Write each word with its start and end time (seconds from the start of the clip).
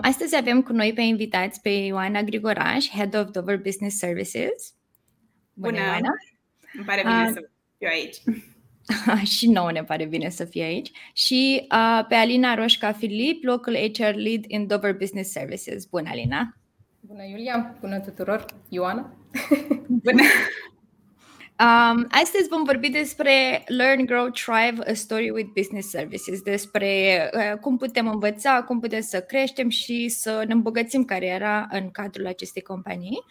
Astăzi 0.00 0.36
avem 0.36 0.62
cu 0.62 0.72
noi 0.72 0.92
pe 0.92 1.00
invitați 1.00 1.60
pe 1.60 1.68
Ioana 1.68 2.22
Grigoraș, 2.22 2.88
Head 2.88 3.14
of 3.14 3.30
Dover 3.30 3.56
Business 3.56 3.98
Services. 3.98 4.74
Bună, 5.52 5.72
Bună 5.72 5.84
Ioana! 5.84 6.10
Îmi 6.74 6.84
pare 6.84 7.00
bine 7.00 7.26
uh, 7.26 7.30
să 7.34 7.48
fiu 7.78 7.88
aici. 7.90 8.16
și 9.36 9.48
nouă 9.50 9.72
ne 9.72 9.84
pare 9.84 10.04
bine 10.04 10.28
să 10.28 10.44
fie 10.44 10.62
aici. 10.62 10.90
Și 11.12 11.66
uh, 11.72 12.04
pe 12.08 12.14
Alina 12.14 12.54
Roșca 12.54 12.92
Filip, 12.92 13.44
Local 13.44 13.74
HR 13.74 14.14
Lead 14.14 14.44
in 14.46 14.66
Dover 14.66 14.92
Business 14.92 15.30
Services. 15.30 15.84
Bună, 15.84 16.08
Alina! 16.10 16.56
Bună, 17.00 17.24
Iulia! 17.24 17.76
Bună 17.80 18.00
tuturor! 18.00 18.44
Ioana! 18.68 19.16
Bună! 20.04 20.22
Um, 21.60 22.06
astăzi 22.10 22.48
vom 22.48 22.62
vorbi 22.64 22.88
despre 22.88 23.64
Learn, 23.66 24.04
Grow, 24.04 24.28
Thrive, 24.28 24.90
a 24.90 24.94
Story 24.94 25.30
with 25.30 25.50
Business 25.54 25.88
Services, 25.88 26.40
despre 26.40 26.90
uh, 27.34 27.58
cum 27.60 27.76
putem 27.76 28.08
învăța, 28.08 28.62
cum 28.62 28.80
putem 28.80 29.00
să 29.00 29.20
creștem 29.20 29.68
și 29.68 30.08
să 30.08 30.44
ne 30.46 30.52
îmbogățim 30.52 31.04
cariera 31.04 31.66
în 31.70 31.90
cadrul 31.90 32.26
acestei 32.26 32.62
companii. 32.62 33.24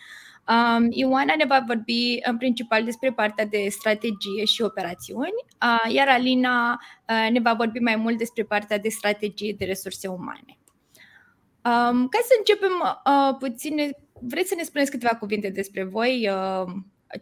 Um, 0.48 0.88
Ioana 0.90 1.34
ne 1.38 1.46
va 1.46 1.64
vorbi 1.68 2.18
în 2.22 2.38
principal 2.38 2.84
despre 2.84 3.12
partea 3.12 3.46
de 3.46 3.66
strategie 3.70 4.46
și 4.46 4.62
operațiuni, 4.62 5.46
uh, 5.62 5.94
iar 5.94 6.08
Alina 6.08 6.80
uh, 7.10 7.32
ne 7.32 7.40
va 7.40 7.54
vorbi 7.54 7.80
mai 7.80 7.96
mult 7.96 8.18
despre 8.18 8.44
partea 8.44 8.80
de 8.80 8.90
strategie 8.90 9.56
de 9.58 9.66
resurse 9.66 10.08
umane. 10.08 10.58
Um, 11.64 12.08
ca 12.08 12.20
să 12.22 12.34
începem 12.38 12.72
uh, 13.06 13.36
puțin, 13.40 13.92
vreți 14.22 14.50
să 14.50 14.56
ne 14.58 14.64
spuneți 14.64 14.92
câteva 14.92 15.16
cuvinte 15.16 15.50
despre 15.50 15.84
voi? 15.84 16.30
Uh, 16.32 16.73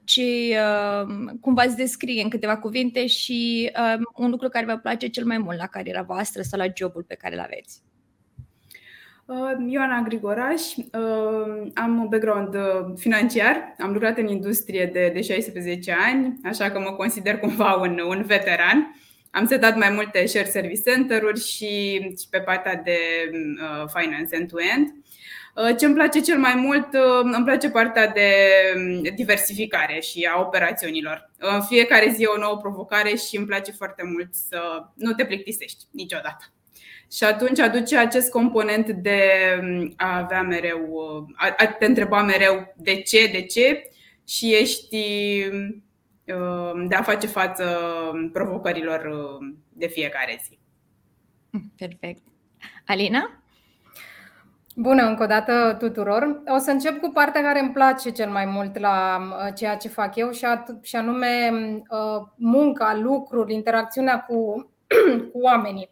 ce, 0.03 0.21
uh, 0.21 1.31
cum 1.41 1.53
v-ați 1.53 1.75
descrie 1.75 2.23
în 2.23 2.29
câteva 2.29 2.57
cuvinte 2.57 3.07
și 3.07 3.71
uh, 3.79 4.01
un 4.15 4.29
lucru 4.29 4.49
care 4.49 4.65
vă 4.65 4.77
place 4.77 5.07
cel 5.07 5.25
mai 5.25 5.37
mult 5.37 5.57
la 5.57 5.67
cariera 5.67 6.01
voastră 6.01 6.41
sau 6.41 6.59
la 6.59 6.65
jobul 6.75 7.03
pe 7.03 7.15
care 7.15 7.33
îl 7.33 7.39
aveți. 7.39 7.81
Uh, 9.25 9.71
Ioana 9.71 10.01
Grigoraș, 10.01 10.61
am 11.73 11.99
un 11.99 12.07
background 12.09 12.55
financiar, 12.95 13.75
am 13.79 13.91
lucrat 13.91 14.17
în 14.17 14.27
industrie 14.27 14.89
de, 14.93 15.11
de 15.13 15.21
16 15.21 15.95
ani, 16.05 16.39
așa 16.43 16.71
că 16.71 16.79
mă 16.79 16.91
consider 16.91 17.39
cumva 17.39 17.73
un, 17.73 17.99
un 18.07 18.23
veteran. 18.25 18.95
Am 19.31 19.45
setat 19.45 19.77
mai 19.77 19.89
multe 19.89 20.25
share 20.25 20.49
service 20.49 20.81
center-uri 20.91 21.39
și, 21.39 21.99
și 21.99 22.27
pe 22.29 22.39
partea 22.39 22.75
de 22.75 22.97
finance 23.93 24.35
end-to-end. 24.35 25.04
Uh, 25.55 25.75
ce 25.77 25.85
îmi 25.85 25.93
place 25.93 26.19
cel 26.19 26.37
mai 26.37 26.55
mult, 26.55 26.93
uh, 26.93 27.19
îmi 27.21 27.45
place 27.45 27.69
partea 27.69 28.07
de 28.07 28.29
um, 28.75 29.01
diversificare 29.15 29.99
și 29.99 30.29
a 30.33 30.39
operațiunilor. 30.39 31.31
În 31.37 31.61
fiecare 31.61 32.09
zi 32.09 32.23
e 32.23 32.27
o 32.27 32.37
nouă 32.37 32.57
provocare 32.57 33.15
și 33.15 33.37
îmi 33.37 33.45
place 33.45 33.71
foarte 33.71 34.03
mult 34.03 34.33
să 34.33 34.83
nu 34.93 35.13
te 35.13 35.25
plictisești 35.25 35.85
niciodată. 35.91 36.53
Și 37.11 37.23
atunci 37.23 37.59
aduce 37.59 37.97
acest 37.97 38.29
component 38.31 38.89
de 38.89 39.21
um, 39.61 39.93
a 39.95 40.17
avea 40.17 40.41
mereu, 40.41 40.87
uh, 40.89 41.33
a, 41.35 41.55
a 41.57 41.65
te 41.65 41.85
întreba 41.85 42.21
mereu 42.21 42.73
de 42.77 43.01
ce, 43.01 43.27
de 43.31 43.41
ce 43.41 43.89
și 44.27 44.53
ești 44.53 44.97
um, 46.25 46.87
de 46.87 46.95
a 46.95 47.03
face 47.03 47.27
față 47.27 47.79
provocărilor 48.33 49.07
de 49.73 49.87
fiecare 49.87 50.41
zi. 50.43 50.59
Perfect. 51.77 52.21
Alina? 52.85 53.44
Bună 54.77 55.03
încă 55.03 55.23
o 55.23 55.25
dată 55.25 55.75
tuturor. 55.79 56.41
O 56.47 56.57
să 56.57 56.71
încep 56.71 56.99
cu 57.01 57.09
partea 57.13 57.41
care 57.41 57.59
îmi 57.59 57.71
place 57.71 58.09
cel 58.09 58.29
mai 58.29 58.45
mult 58.45 58.79
la 58.79 59.17
uh, 59.17 59.53
ceea 59.53 59.77
ce 59.77 59.87
fac 59.87 60.15
eu 60.15 60.31
și 60.81 60.95
anume 60.95 61.51
uh, 61.89 62.27
munca, 62.35 62.97
lucrul, 63.01 63.49
interacțiunea 63.49 64.19
cu, 64.19 64.69
cu 65.31 65.39
oamenii. 65.39 65.89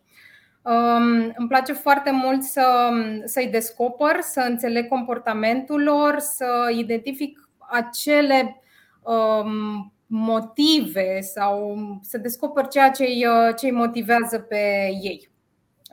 Um, 0.62 1.34
îmi 1.36 1.48
place 1.48 1.74
foarte 1.74 2.12
mult 2.12 2.44
să, 2.44 2.90
să-i 3.26 3.48
descoper, 3.48 4.20
să 4.22 4.40
înțeleg 4.40 4.88
comportamentul 4.88 5.84
lor, 5.84 6.16
să 6.20 6.72
identific 6.78 7.50
acele 7.70 8.62
um, 9.02 9.94
motive 10.06 11.22
sau 11.22 11.78
să 12.02 12.18
descoper 12.18 12.68
ceea 12.68 12.92
ce 12.92 13.04
îi, 13.04 13.26
uh, 13.26 13.56
ce 13.56 13.66
îi 13.66 13.72
motivează 13.72 14.40
pe 14.40 14.90
ei. 15.02 15.30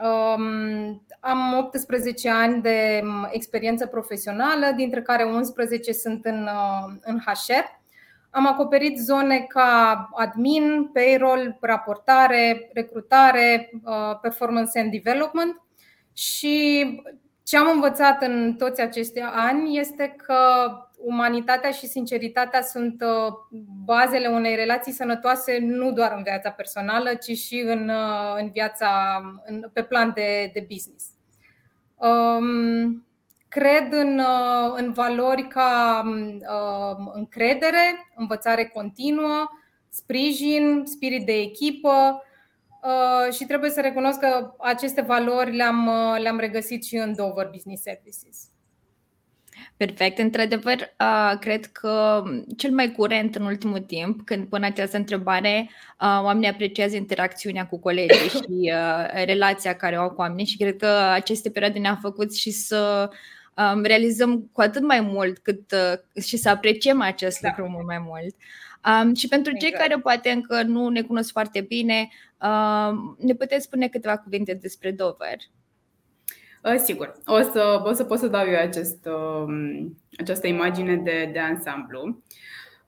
Um, 0.02 1.02
am 1.20 1.54
18 1.54 2.30
ani 2.30 2.62
de 2.62 3.02
experiență 3.30 3.86
profesională, 3.86 4.72
dintre 4.76 5.02
care 5.02 5.24
11 5.24 5.92
sunt 5.92 6.24
în, 6.24 6.42
uh, 6.42 6.92
în 7.00 7.18
HR. 7.18 7.78
Am 8.30 8.46
acoperit 8.46 8.98
zone 8.98 9.38
ca 9.38 10.08
admin, 10.14 10.90
payroll, 10.92 11.56
raportare, 11.60 12.70
recrutare, 12.72 13.70
uh, 13.84 14.18
performance 14.20 14.78
and 14.78 14.90
development 14.90 15.62
și 16.12 16.84
ce 17.42 17.56
am 17.56 17.70
învățat 17.74 18.22
în 18.22 18.54
toți 18.58 18.80
acești 18.80 19.20
ani 19.20 19.78
este 19.78 20.14
că 20.16 20.36
umanitatea 20.96 21.70
și 21.70 21.86
sinceritatea 21.86 22.62
sunt 22.62 23.02
uh, 23.02 23.32
bazele 23.84 24.26
unei 24.26 24.54
relații 24.54 24.92
sănătoase 24.92 25.58
nu 25.60 25.92
doar 25.92 26.12
în 26.16 26.22
viața 26.22 26.50
personală, 26.50 27.14
ci 27.14 27.36
și 27.36 27.62
în, 27.66 27.90
în 28.36 28.50
viața 28.50 29.20
în, 29.44 29.70
pe 29.72 29.82
plan 29.82 30.12
de, 30.14 30.50
de 30.52 30.66
business. 30.68 31.09
Um, 32.00 33.06
cred 33.48 33.92
în, 33.92 34.18
uh, 34.18 34.72
în 34.76 34.92
valori 34.92 35.48
ca 35.48 36.02
um, 36.04 37.10
încredere, 37.14 38.12
învățare 38.16 38.64
continuă, 38.64 39.48
sprijin, 39.88 40.82
spirit 40.86 41.26
de 41.26 41.32
echipă 41.32 42.22
uh, 42.82 43.32
și 43.32 43.44
trebuie 43.44 43.70
să 43.70 43.80
recunosc 43.80 44.18
că 44.18 44.54
aceste 44.58 45.00
valori 45.00 45.56
le-am, 45.56 45.86
uh, 45.86 46.20
le-am 46.20 46.38
regăsit 46.38 46.84
și 46.84 46.96
în 46.96 47.14
Dover 47.14 47.48
Business 47.52 47.82
Services. 47.82 48.49
Perfect. 49.76 50.18
Într-adevăr, 50.18 50.94
cred 51.40 51.66
că 51.66 52.22
cel 52.56 52.70
mai 52.70 52.92
curent 52.92 53.34
în 53.34 53.44
ultimul 53.44 53.78
timp, 53.78 54.20
când 54.24 54.48
pun 54.48 54.62
această 54.62 54.96
întrebare, 54.96 55.70
oamenii 55.98 56.48
apreciază 56.48 56.96
interacțiunea 56.96 57.66
cu 57.66 57.78
colegii 57.78 58.28
și 58.38 58.72
relația 59.24 59.74
care 59.74 59.98
o 59.98 60.00
au 60.00 60.10
cu 60.10 60.20
oamenii 60.20 60.46
și 60.46 60.56
cred 60.56 60.76
că 60.76 60.86
aceste 61.12 61.50
perioade 61.50 61.78
ne-au 61.78 61.98
făcut 62.00 62.34
și 62.34 62.50
să 62.50 63.10
realizăm 63.82 64.50
cu 64.52 64.60
atât 64.60 64.82
mai 64.82 65.00
mult 65.00 65.38
cât 65.38 65.74
și 66.24 66.36
să 66.36 66.48
apreciem 66.48 67.00
acest 67.00 67.40
da. 67.40 67.48
lucru 67.48 67.72
mult 67.72 67.86
mai 67.86 68.04
mult. 68.06 68.34
Um, 68.86 69.14
și 69.14 69.28
pentru 69.28 69.52
exact. 69.54 69.70
cei 69.70 69.86
care 69.86 70.00
poate 70.00 70.30
încă 70.30 70.62
nu 70.62 70.88
ne 70.88 71.02
cunosc 71.02 71.30
foarte 71.30 71.60
bine, 71.60 72.08
um, 72.42 73.16
ne 73.18 73.34
puteți 73.34 73.64
spune 73.64 73.88
câteva 73.88 74.18
cuvinte 74.18 74.54
despre 74.54 74.90
Dover? 74.90 75.36
Uh, 76.64 76.76
sigur, 76.76 77.12
o 77.26 77.40
să, 77.40 77.82
o 77.84 77.92
să 77.92 78.04
pot 78.04 78.18
să 78.18 78.26
dau 78.26 78.46
eu 78.46 78.58
acest, 78.60 79.06
um, 79.06 79.98
această 80.18 80.46
imagine 80.46 80.96
de, 80.96 81.30
de 81.32 81.38
ansamblu. 81.38 82.22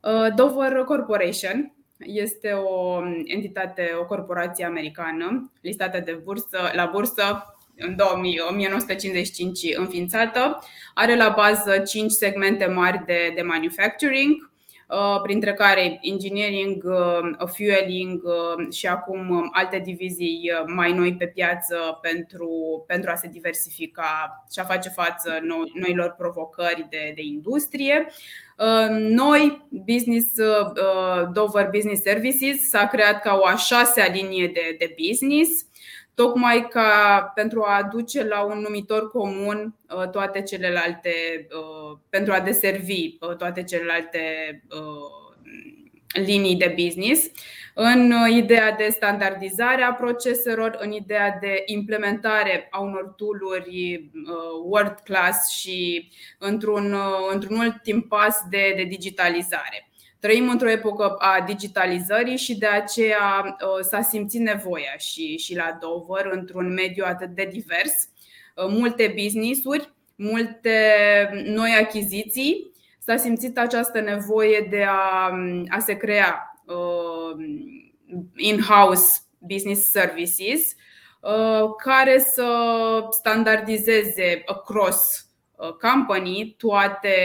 Uh, 0.01 0.35
Dover 0.35 0.73
Corporation 0.73 1.75
este 1.99 2.51
o 2.51 3.01
entitate, 3.25 3.91
o 4.01 4.05
corporație 4.05 4.65
americană 4.65 5.53
listată 5.61 6.01
de 6.01 6.21
bursă, 6.25 6.59
la 6.73 6.91
bursă 6.93 7.57
în 7.77 7.97
2000, 7.97 8.41
1955 8.51 9.77
înființată. 9.77 10.59
Are 10.95 11.17
la 11.17 11.35
bază 11.37 11.79
5 11.79 12.11
segmente 12.11 12.67
mari 12.67 13.03
de, 13.07 13.33
de 13.35 13.43
manufacturing, 13.43 14.31
Uh, 14.35 14.52
printre 15.23 15.53
care 15.53 15.99
engineering, 16.03 16.85
uh, 16.85 17.49
fueling 17.55 18.23
uh, 18.25 18.73
și 18.73 18.87
acum 18.87 19.31
um, 19.31 19.51
alte 19.53 19.79
divizii 19.79 20.51
mai 20.67 20.93
noi 20.93 21.15
pe 21.15 21.27
piață 21.27 21.99
pentru, 22.01 22.85
pentru 22.87 23.11
a 23.11 23.15
se 23.15 23.29
diversifica 23.29 24.45
și 24.53 24.61
a 24.61 24.65
face 24.65 24.89
față 24.89 25.31
noilor 25.75 26.15
provocări 26.19 26.87
de, 26.91 27.13
de 27.15 27.23
industrie. 27.23 28.07
Noi, 28.99 29.67
Business, 29.69 30.27
Dover 31.33 31.69
Business 31.71 32.03
Services, 32.03 32.69
s-a 32.69 32.87
creat 32.87 33.23
ca 33.23 33.39
o 33.43 33.47
a 33.47 33.57
șasea 33.57 34.07
linie 34.13 34.47
de, 34.47 34.77
de 34.79 34.95
business 35.09 35.67
tocmai 36.15 36.69
ca 36.69 37.33
pentru 37.35 37.63
a 37.63 37.77
aduce 37.77 38.25
la 38.25 38.41
un 38.41 38.59
numitor 38.59 39.11
comun 39.11 39.75
uh, 39.97 40.11
toate 40.11 40.43
celelalte, 40.43 41.11
uh, 41.51 41.99
pentru 42.09 42.33
a 42.33 42.41
deservi 42.41 43.17
uh, 43.21 43.37
toate 43.37 43.63
celelalte 43.63 44.21
linii 46.13 46.57
de 46.57 46.75
business 46.77 47.31
în 47.75 48.13
ideea 48.31 48.73
de 48.73 48.89
standardizare 48.91 49.83
a 49.83 49.93
proceselor, 49.93 50.77
în 50.81 50.93
ideea 50.93 51.39
de 51.41 51.63
implementare 51.67 52.69
a 52.71 52.81
unor 52.81 53.15
tooluri 53.17 54.11
world 54.65 54.99
class 55.05 55.51
și 55.51 56.09
într-un, 56.39 56.97
într-un 57.33 57.59
ultim 57.59 58.01
pas 58.01 58.37
de, 58.51 58.73
de 58.77 58.83
digitalizare. 58.83 59.92
Trăim 60.23 60.49
într-o 60.49 60.71
epocă 60.71 61.15
a 61.19 61.41
digitalizării 61.47 62.37
și 62.37 62.59
de 62.59 62.67
aceea 62.67 63.57
s-a 63.81 64.03
simțit 64.03 64.41
nevoia 64.41 64.97
și, 64.99 65.37
și 65.37 65.57
la 65.57 65.79
Dover, 65.81 66.27
într-un 66.33 66.73
mediu 66.73 67.05
atât 67.07 67.29
de 67.29 67.49
divers, 67.53 67.93
multe 68.69 69.15
business-uri, 69.23 69.93
multe 70.15 70.77
noi 71.45 71.71
achiziții, 71.71 72.73
s-a 72.99 73.17
simțit 73.17 73.59
această 73.59 74.01
nevoie 74.01 74.67
de 74.71 74.85
a, 74.89 75.31
a 75.69 75.79
se 75.79 75.97
crea 75.97 76.57
uh, 76.67 77.45
in-house 78.37 79.21
business 79.39 79.91
services 79.91 80.75
uh, 81.21 81.71
care 81.85 82.19
să 82.19 82.47
standardizeze 83.11 84.43
across 84.47 85.19
uh, 85.19 85.32
company 85.81 86.55
toate, 86.59 87.17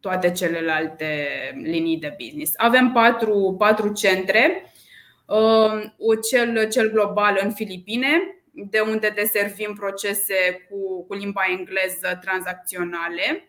toate 0.00 0.30
celelalte 0.30 1.28
linii 1.62 1.98
de 1.98 2.16
business. 2.18 2.52
Avem 2.56 2.92
patru, 2.92 3.54
patru 3.58 3.92
centre, 3.92 4.72
cel, 6.30 6.68
cel 6.68 6.90
global 6.90 7.40
în 7.42 7.52
Filipine, 7.52 8.08
de 8.70 8.80
unde 8.80 9.12
deservim 9.14 9.74
procese 9.74 10.66
cu, 10.70 11.04
cu 11.06 11.14
limba 11.14 11.42
engleză 11.48 12.18
tranzacționale 12.20 13.48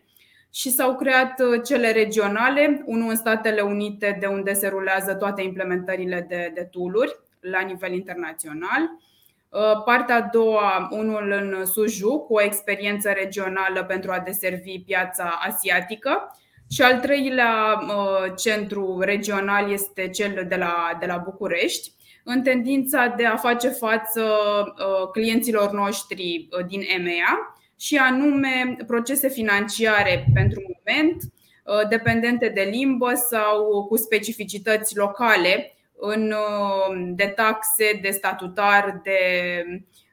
și 0.52 0.70
s-au 0.70 0.96
creat 0.96 1.40
uh, 1.40 1.62
cele 1.64 1.92
regionale, 1.92 2.82
unul 2.84 3.08
în 3.08 3.16
Statele 3.16 3.60
Unite, 3.60 4.16
de 4.20 4.26
unde 4.26 4.52
se 4.52 4.68
rulează 4.68 5.14
toate 5.14 5.42
implementările 5.42 6.26
de, 6.28 6.50
de 6.54 6.68
tooluri 6.70 7.16
la 7.40 7.60
nivel 7.60 7.92
internațional. 7.92 8.90
Uh, 9.50 9.82
partea 9.84 10.16
a 10.16 10.28
doua, 10.32 10.88
unul 10.90 11.32
în 11.32 11.66
Suju, 11.66 12.18
cu 12.18 12.34
o 12.34 12.42
experiență 12.42 13.10
regională 13.10 13.84
pentru 13.84 14.10
a 14.10 14.18
deservi 14.18 14.78
piața 14.78 15.38
asiatică. 15.46 16.36
Și 16.70 16.82
al 16.82 17.00
treilea 17.00 17.80
uh, 17.82 18.32
centru 18.36 19.00
regional 19.00 19.72
este 19.72 20.08
cel 20.08 20.46
de 20.48 20.56
la, 20.56 20.96
de 21.00 21.06
la 21.06 21.16
București, 21.16 21.92
în 22.24 22.42
tendința 22.42 23.14
de 23.16 23.26
a 23.26 23.36
face 23.36 23.68
față 23.68 24.24
clienților 25.12 25.70
noștri 25.70 26.48
din 26.66 26.82
EMEA 26.96 27.56
și 27.78 27.96
anume 27.96 28.76
procese 28.86 29.28
financiare 29.28 30.30
pentru 30.34 30.60
moment, 30.60 31.22
uh, 31.22 31.88
dependente 31.88 32.48
de 32.48 32.68
limbă 32.72 33.12
sau 33.14 33.86
cu 33.88 33.96
specificități 33.96 34.96
locale 34.96 35.74
în, 36.00 36.32
uh, 36.32 37.12
de 37.14 37.26
taxe, 37.26 37.98
de 38.02 38.10
statutar, 38.10 39.00
de, 39.02 39.62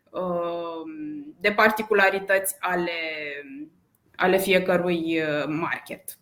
uh, 0.09 0.81
de 1.39 1.51
particularități 1.51 2.55
ale, 2.59 2.91
ale 4.15 4.37
fiecărui 4.37 5.21
market. 5.47 6.17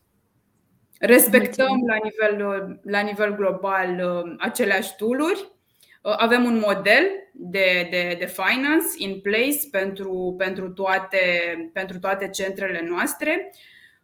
Respectăm 0.99 1.83
la 1.87 1.97
nivel, 2.03 2.79
la 2.83 2.99
nivel 2.99 3.35
global 3.35 4.23
aceleași 4.39 4.95
tooluri. 4.95 5.55
Uh, 6.05 6.13
avem 6.17 6.43
un 6.43 6.59
model 6.59 7.03
de, 7.33 7.87
de, 7.89 8.15
de 8.19 8.25
finance 8.25 8.85
in 8.97 9.21
place 9.21 9.57
pentru, 9.71 10.35
pentru, 10.37 10.69
toate, 10.69 11.19
pentru 11.73 11.99
toate 11.99 12.29
centrele 12.29 12.85
noastre. 12.89 13.53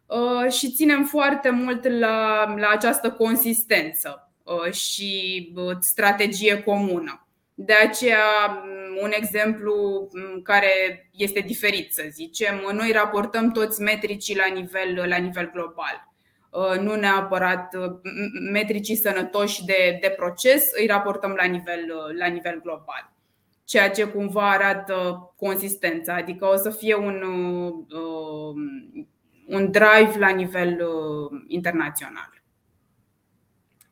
Uh, 0.06 0.50
și 0.52 0.72
ținem 0.72 1.04
foarte 1.04 1.50
mult 1.50 1.88
la, 1.88 2.44
la 2.56 2.68
această 2.68 3.10
consistență. 3.10 4.26
uh, 4.26 4.31
și 4.70 5.52
strategie 5.80 6.62
comună. 6.62 7.26
De 7.54 7.72
aceea, 7.72 8.46
mm, 8.46 8.98
un 9.02 9.10
exemplu 9.12 10.08
mm, 10.12 10.42
care 10.42 10.70
este 11.16 11.40
diferit, 11.40 11.92
să 11.92 12.02
zicem, 12.10 12.62
noi 12.72 12.92
raportăm 12.92 13.50
toți 13.50 13.80
metricii 13.80 14.36
la 14.36 14.46
nivel, 14.54 15.08
la 15.08 15.16
nivel 15.16 15.50
global. 15.52 16.10
Uh, 16.50 16.78
nu 16.80 16.94
neapărat 16.94 17.74
uh, 17.74 17.92
metricii 18.52 18.96
sănătoși 18.96 19.64
de, 19.64 19.98
de 20.00 20.08
proces, 20.08 20.70
îi 20.80 20.86
raportăm 20.86 21.30
la 21.30 21.44
nivel, 21.44 21.80
uh, 21.80 22.18
la 22.18 22.26
nivel 22.26 22.60
global. 22.62 23.12
Ceea 23.64 23.90
ce 23.90 24.04
cumva 24.04 24.50
arată 24.50 25.32
consistența, 25.36 26.14
adică 26.14 26.46
o 26.46 26.56
să 26.56 26.70
fie 26.70 26.94
un, 26.94 27.22
un 29.46 29.70
drive 29.70 30.18
la 30.18 30.28
nivel 30.28 30.86
internațional. 31.46 32.41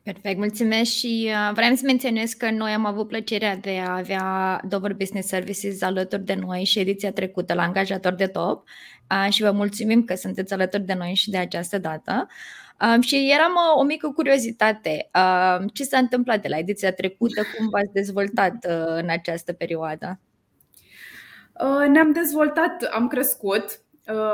Perfect, 0.03 0.37
mulțumesc 0.37 0.91
și 0.91 1.31
vreau 1.53 1.75
să 1.75 1.81
menționez 1.85 2.33
că 2.33 2.51
noi 2.51 2.71
am 2.71 2.85
avut 2.85 3.07
plăcerea 3.07 3.55
de 3.55 3.79
a 3.79 3.97
avea 3.97 4.61
Dover 4.67 4.93
Business 4.93 5.27
Services 5.27 5.81
alături 5.81 6.23
de 6.23 6.33
noi 6.33 6.63
și 6.63 6.79
ediția 6.79 7.11
trecută 7.11 7.53
la 7.53 7.61
angajator 7.61 8.13
de 8.13 8.27
top 8.27 8.67
și 9.29 9.41
vă 9.41 9.51
mulțumim 9.51 10.03
că 10.03 10.15
sunteți 10.15 10.53
alături 10.53 10.83
de 10.83 10.93
noi 10.93 11.13
și 11.13 11.29
de 11.29 11.37
această 11.37 11.77
dată. 11.77 12.27
Și 13.01 13.31
eram 13.33 13.51
o 13.75 13.83
mică 13.83 14.11
curiozitate. 14.15 15.09
Ce 15.73 15.83
s-a 15.83 15.97
întâmplat 15.97 16.41
de 16.41 16.47
la 16.47 16.57
ediția 16.57 16.91
trecută? 16.91 17.41
Cum 17.57 17.69
v-ați 17.69 17.93
dezvoltat 17.93 18.65
în 18.97 19.09
această 19.09 19.53
perioadă? 19.53 20.19
Ne-am 21.87 22.11
dezvoltat, 22.11 22.83
am 22.91 23.07
crescut. 23.07 23.80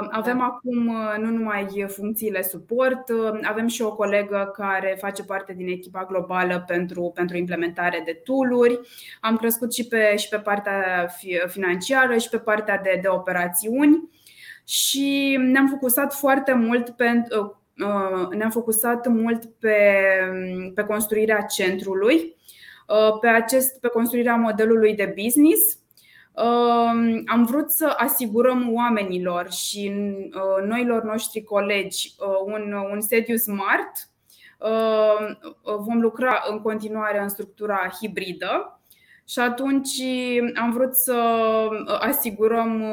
Avem 0.09 0.41
acum 0.41 0.95
nu 1.19 1.29
numai 1.29 1.85
funcțiile 1.87 2.41
suport, 2.41 3.03
avem 3.43 3.67
și 3.67 3.81
o 3.81 3.95
colegă 3.95 4.51
care 4.53 4.97
face 4.99 5.23
parte 5.23 5.53
din 5.53 5.67
echipa 5.67 6.05
globală 6.05 6.63
pentru, 6.67 7.11
pentru 7.15 7.37
implementare 7.37 8.01
de 8.05 8.21
tooluri. 8.23 8.79
Am 9.21 9.37
crescut 9.37 9.73
și 9.73 9.87
pe, 9.87 10.15
și 10.15 10.29
pe 10.29 10.37
partea 10.37 11.07
financiară 11.47 12.17
și 12.17 12.29
pe 12.29 12.37
partea 12.37 12.77
de, 12.77 12.99
de 13.01 13.07
operațiuni 13.07 14.09
și 14.67 15.37
ne-am 15.39 15.67
focusat 15.67 16.13
foarte 16.13 16.53
mult 16.53 16.89
pentru 16.89 17.61
uh, 17.77 18.27
ne-am 18.29 18.49
focusat 18.49 19.07
mult 19.07 19.45
pe, 19.45 19.75
pe 20.75 20.83
construirea 20.83 21.41
centrului, 21.41 22.35
uh, 22.87 23.19
pe, 23.21 23.27
acest, 23.27 23.79
pe 23.79 23.87
construirea 23.87 24.35
modelului 24.35 24.95
de 24.95 25.13
business. 25.23 25.76
Uh, 26.37 27.21
am 27.25 27.45
vrut 27.45 27.69
să 27.69 27.93
asigurăm 27.97 28.73
oamenilor 28.73 29.51
și 29.51 29.93
noilor 30.67 31.03
noștri 31.03 31.43
colegi 31.43 32.15
un, 32.45 32.73
un 32.91 33.01
sediu 33.01 33.35
smart. 33.35 34.09
Vom 35.61 36.01
lucra 36.01 36.43
în 36.49 36.61
continuare 36.61 37.19
în 37.19 37.29
structura 37.29 37.89
hibridă, 37.99 38.79
și 39.29 39.39
atunci 39.39 40.01
am 40.55 40.71
vrut 40.71 40.93
să 40.93 41.19
asigurăm, 41.99 42.83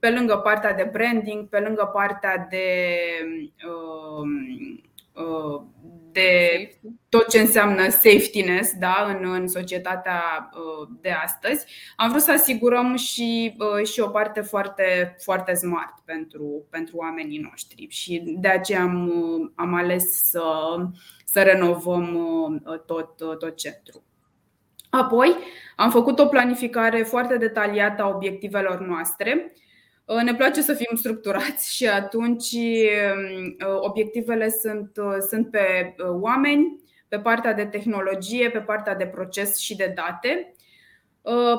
pe 0.00 0.10
lângă 0.10 0.36
partea 0.36 0.74
de 0.74 0.88
branding, 0.92 1.48
pe 1.48 1.58
lângă 1.58 1.90
partea 1.92 2.46
de, 2.50 2.66
de 6.12 6.70
tot 7.08 7.28
ce 7.28 7.38
înseamnă 7.38 7.88
safetyness 7.88 8.72
da, 8.78 9.06
în, 9.08 9.32
în 9.32 9.48
societatea 9.48 10.50
de 11.00 11.10
astăzi, 11.10 11.66
am 11.96 12.08
vrut 12.08 12.22
să 12.22 12.32
asigurăm 12.32 12.96
și, 12.96 13.56
și 13.92 14.00
o 14.00 14.08
parte 14.08 14.40
foarte, 14.40 15.16
foarte 15.18 15.54
smart 15.54 15.94
pentru, 16.04 16.66
pentru 16.70 16.96
oamenii 16.96 17.38
noștri. 17.38 17.86
Și 17.90 18.22
de 18.38 18.48
aceea 18.48 18.82
am, 18.82 19.12
am 19.54 19.74
ales 19.74 20.28
să, 20.30 20.42
să 21.24 21.42
renovăm 21.42 22.18
tot, 22.86 23.16
tot 23.16 23.56
centrul. 23.56 24.02
Apoi 24.90 25.36
am 25.76 25.90
făcut 25.90 26.18
o 26.18 26.26
planificare 26.26 27.02
foarte 27.02 27.36
detaliată 27.36 28.02
a 28.02 28.08
obiectivelor 28.08 28.80
noastre. 28.80 29.52
Uh, 30.08 30.22
ne 30.22 30.34
place 30.34 30.62
să 30.62 30.72
fim 30.72 30.96
structurați 30.96 31.74
și 31.74 31.88
atunci 31.88 32.52
um, 32.52 33.56
uh, 33.68 33.78
obiectivele 33.80 34.48
sunt, 34.48 34.90
uh, 34.96 35.16
sunt 35.28 35.50
pe 35.50 35.94
oameni, 36.06 36.80
pe 37.08 37.18
partea 37.18 37.52
de 37.52 37.64
tehnologie, 37.64 38.50
pe 38.50 38.58
partea 38.58 38.94
de 38.94 39.06
proces 39.06 39.56
și 39.58 39.76
de 39.76 39.92
date. 39.94 40.52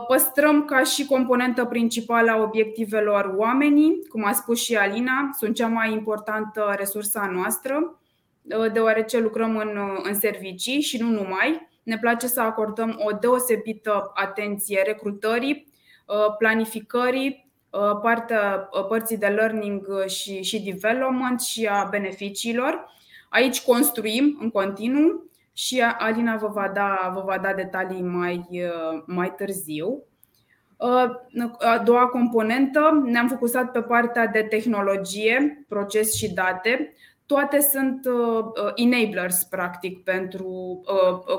Păstrăm 0.08 0.66
ca 0.66 0.84
și 0.84 1.06
componentă 1.06 1.66
principală 1.66 2.32
a 2.32 2.42
obiectivelor 2.42 3.34
oamenii, 3.38 4.06
cum 4.08 4.26
a 4.26 4.32
spus 4.32 4.64
și 4.64 4.76
Alina, 4.76 5.30
sunt 5.38 5.56
cea 5.56 5.68
mai 5.68 5.92
importantă 5.92 6.76
resursa 6.78 7.30
noastră, 7.34 8.00
deoarece 8.74 9.20
lucrăm 9.20 9.58
în, 9.58 9.80
în 10.04 10.14
servicii 10.14 10.82
și 10.82 11.02
nu 11.02 11.10
numai. 11.10 11.68
Ne 11.84 11.98
place 11.98 12.28
să 12.28 12.42
acordăm 12.42 13.00
o 13.04 13.12
deosebită 13.12 14.12
atenție 14.14 14.82
recrutării, 14.86 15.72
uh, 16.06 16.36
planificării, 16.38 17.28
uh, 17.28 17.49
partea 18.02 18.70
uh, 18.72 18.86
părții 18.88 19.18
de 19.18 19.28
learning 19.28 19.88
și, 20.06 20.44
și 20.44 20.62
development 20.62 21.42
și 21.42 21.66
a 21.66 21.88
beneficiilor. 21.90 22.88
Aici 23.30 23.62
construim 23.62 24.38
în 24.42 24.50
continuu 24.50 25.30
și 25.54 25.82
Alina 25.98 26.36
vă 26.36 26.48
va 26.48 26.72
da, 26.74 27.12
vă 27.14 27.24
va 27.26 27.38
da 27.38 27.54
detalii 27.54 28.02
mai, 28.02 28.50
mai 29.06 29.34
târziu. 29.38 30.04
A 31.60 31.78
doua 31.84 32.06
componentă, 32.06 33.02
ne-am 33.06 33.28
focusat 33.28 33.72
pe 33.72 33.82
partea 33.82 34.28
de 34.28 34.42
tehnologie, 34.42 35.66
proces 35.68 36.14
și 36.14 36.34
date 36.34 36.94
toate 37.30 37.60
sunt 37.62 38.08
enablers, 38.76 39.44
practic, 39.44 40.04
pentru 40.04 40.82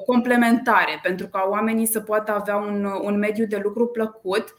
complementare, 0.06 1.00
pentru 1.02 1.28
ca 1.28 1.46
oamenii 1.50 1.86
să 1.86 2.00
poată 2.00 2.32
avea 2.32 2.56
un, 2.56 2.84
un 3.02 3.18
mediu 3.18 3.46
de 3.46 3.60
lucru 3.62 3.86
plăcut 3.86 4.54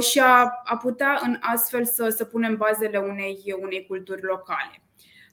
și 0.00 0.18
a, 0.18 0.62
a 0.64 0.76
putea 0.82 1.20
în 1.24 1.36
astfel 1.40 1.84
să, 1.84 2.08
să 2.08 2.24
punem 2.24 2.56
bazele 2.56 2.98
unei, 2.98 3.56
unei 3.62 3.86
culturi 3.86 4.22
locale. 4.22 4.82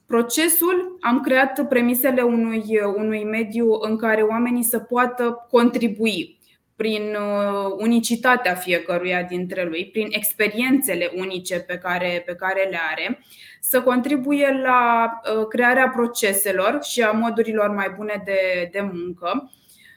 Procesul, 0.05 0.97
am 1.01 1.21
creat 1.21 1.67
premisele 1.67 2.21
unui, 2.21 2.79
unui 2.95 3.23
mediu 3.23 3.77
în 3.81 3.97
care 3.97 4.21
oamenii 4.21 4.63
să 4.63 4.79
poată 4.79 5.47
contribui 5.49 6.39
prin 6.75 7.01
uh, 7.01 7.75
unicitatea 7.77 8.55
fiecăruia 8.55 9.23
dintre 9.23 9.63
lui, 9.63 9.85
prin 9.85 10.07
experiențele 10.09 11.11
unice 11.15 11.59
pe 11.59 11.77
care, 11.77 12.23
pe 12.25 12.35
care 12.35 12.67
le 12.69 12.79
are, 12.91 13.19
să 13.59 13.81
contribuie 13.81 14.59
la 14.63 15.11
uh, 15.37 15.47
crearea 15.47 15.89
proceselor 15.89 16.83
și 16.83 17.01
a 17.01 17.11
modurilor 17.11 17.69
mai 17.69 17.93
bune 17.97 18.21
de, 18.25 18.69
de 18.71 18.89
muncă. 18.93 19.51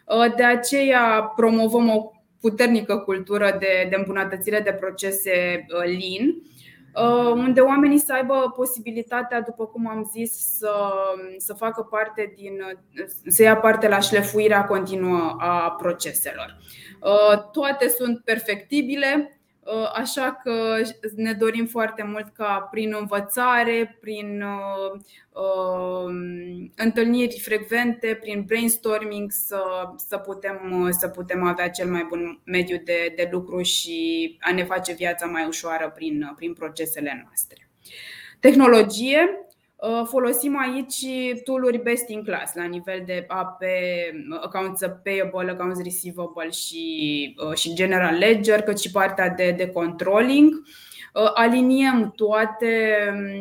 Uh, 0.05 0.35
de 0.37 0.45
aceea 0.45 1.33
promovăm 1.37 1.89
o 1.89 2.11
puternică 2.41 2.99
cultură 2.99 3.57
de, 3.59 3.87
de 3.91 3.97
îmbunătățire 3.97 4.61
de 4.61 4.73
procese 4.73 5.67
lean 5.69 6.43
Uh, 6.95 7.33
unde 7.33 7.61
oamenii 7.61 7.99
să 7.99 8.13
aibă 8.13 8.53
posibilitatea, 8.57 9.41
după 9.41 9.67
cum 9.67 9.89
am 9.89 10.09
zis, 10.13 10.57
să, 10.59 10.73
să 11.37 11.55
facă 11.55 11.83
parte 11.83 12.33
din, 12.37 12.61
să 13.27 13.43
ia 13.43 13.57
parte 13.57 13.89
la 13.89 14.01
șlefuirea 14.01 14.65
continuă 14.65 15.37
a 15.39 15.71
proceselor. 15.71 16.57
Uh, 17.01 17.51
toate 17.53 17.89
sunt 17.89 18.21
perfectibile, 18.25 19.33
Uh, 19.33 19.38
așa 19.95 20.41
că 20.43 20.77
ne 21.17 21.33
dorim 21.33 21.67
foarte 21.67 22.03
mult 22.03 22.29
ca 22.35 22.69
prin 22.71 22.95
învățare, 22.99 23.99
prin 24.01 24.43
uh, 24.43 25.01
uh, 25.33 26.15
întâlniri 26.77 27.41
frecvente, 27.41 28.19
prin 28.21 28.43
brainstorming 28.47 29.31
să, 29.31 29.63
să, 29.97 30.17
putem, 30.17 30.89
să 30.99 31.09
putem 31.09 31.43
avea 31.43 31.71
cel 31.71 31.91
mai 31.91 32.07
bun 32.09 32.41
mediu 32.45 32.81
de, 32.85 33.13
de 33.17 33.29
lucru 33.31 33.63
și 33.63 34.37
a 34.41 34.53
ne 34.53 34.65
face 34.65 34.93
viața 34.93 35.27
mai 35.27 35.47
ușoară 35.47 35.93
prin, 35.95 36.33
prin 36.37 36.53
procesele 36.53 37.23
noastre. 37.25 37.69
Tehnologie 38.41 39.48
Uh, 39.48 39.48
folosim 40.05 40.59
aici 40.59 41.07
tooluri 41.45 41.79
best 41.79 42.09
in 42.09 42.23
class 42.25 42.55
la 42.55 42.65
nivel 42.65 43.03
de 43.07 43.25
AP, 43.29 43.63
accounts 44.41 44.81
payable, 45.03 45.51
accounts 45.51 45.83
receivable 45.83 46.51
și, 46.51 47.37
uh, 47.49 47.55
și 47.55 47.75
general 47.75 48.19
ledger, 48.19 48.63
cât 48.63 48.79
și 48.79 48.91
partea 48.91 49.29
de, 49.29 49.51
de 49.51 49.71
controlling. 49.71 50.53
Uh, 50.55 51.31
aliniem 51.35 52.13
toate, 52.17 52.97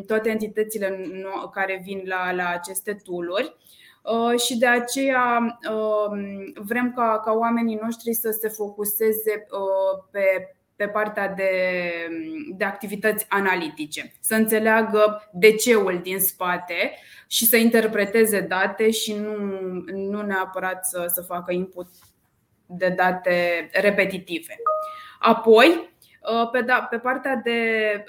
toate 0.08 0.29
entitățile 0.29 1.12
care 1.51 1.82
vin 1.84 2.01
la, 2.06 2.32
la 2.32 2.48
aceste 2.50 2.94
tooluri 3.03 3.56
și 4.46 4.58
de 4.58 4.67
aceea 4.67 5.58
vrem 6.56 6.94
ca, 6.96 7.22
ca 7.25 7.32
oamenii 7.32 7.79
noștri 7.82 8.13
să 8.13 8.38
se 8.39 8.48
focuseze 8.48 9.48
pe 10.12 10.57
pe 10.77 10.88
partea 10.88 11.27
de, 11.27 11.51
de 12.55 12.63
activități 12.63 13.25
analitice, 13.29 14.13
să 14.19 14.36
înțeleagă 14.36 15.29
de 15.34 15.55
ceul 15.55 16.00
din 16.03 16.19
spate 16.19 16.93
și 17.27 17.46
să 17.46 17.57
interpreteze 17.57 18.39
date 18.39 18.91
și 18.91 19.13
nu, 19.13 19.36
nu 19.93 20.22
neapărat 20.22 20.86
să, 20.86 21.12
să 21.13 21.22
facă 21.22 21.51
input 21.51 21.88
de 22.65 22.89
date 22.89 23.69
repetitive. 23.72 24.55
Apoi, 25.19 25.89
uh, 26.22 26.50
pe, 26.51 26.62
da, 26.62 26.88
pe 26.89 26.98
partea 26.98 27.36
de 27.36 27.60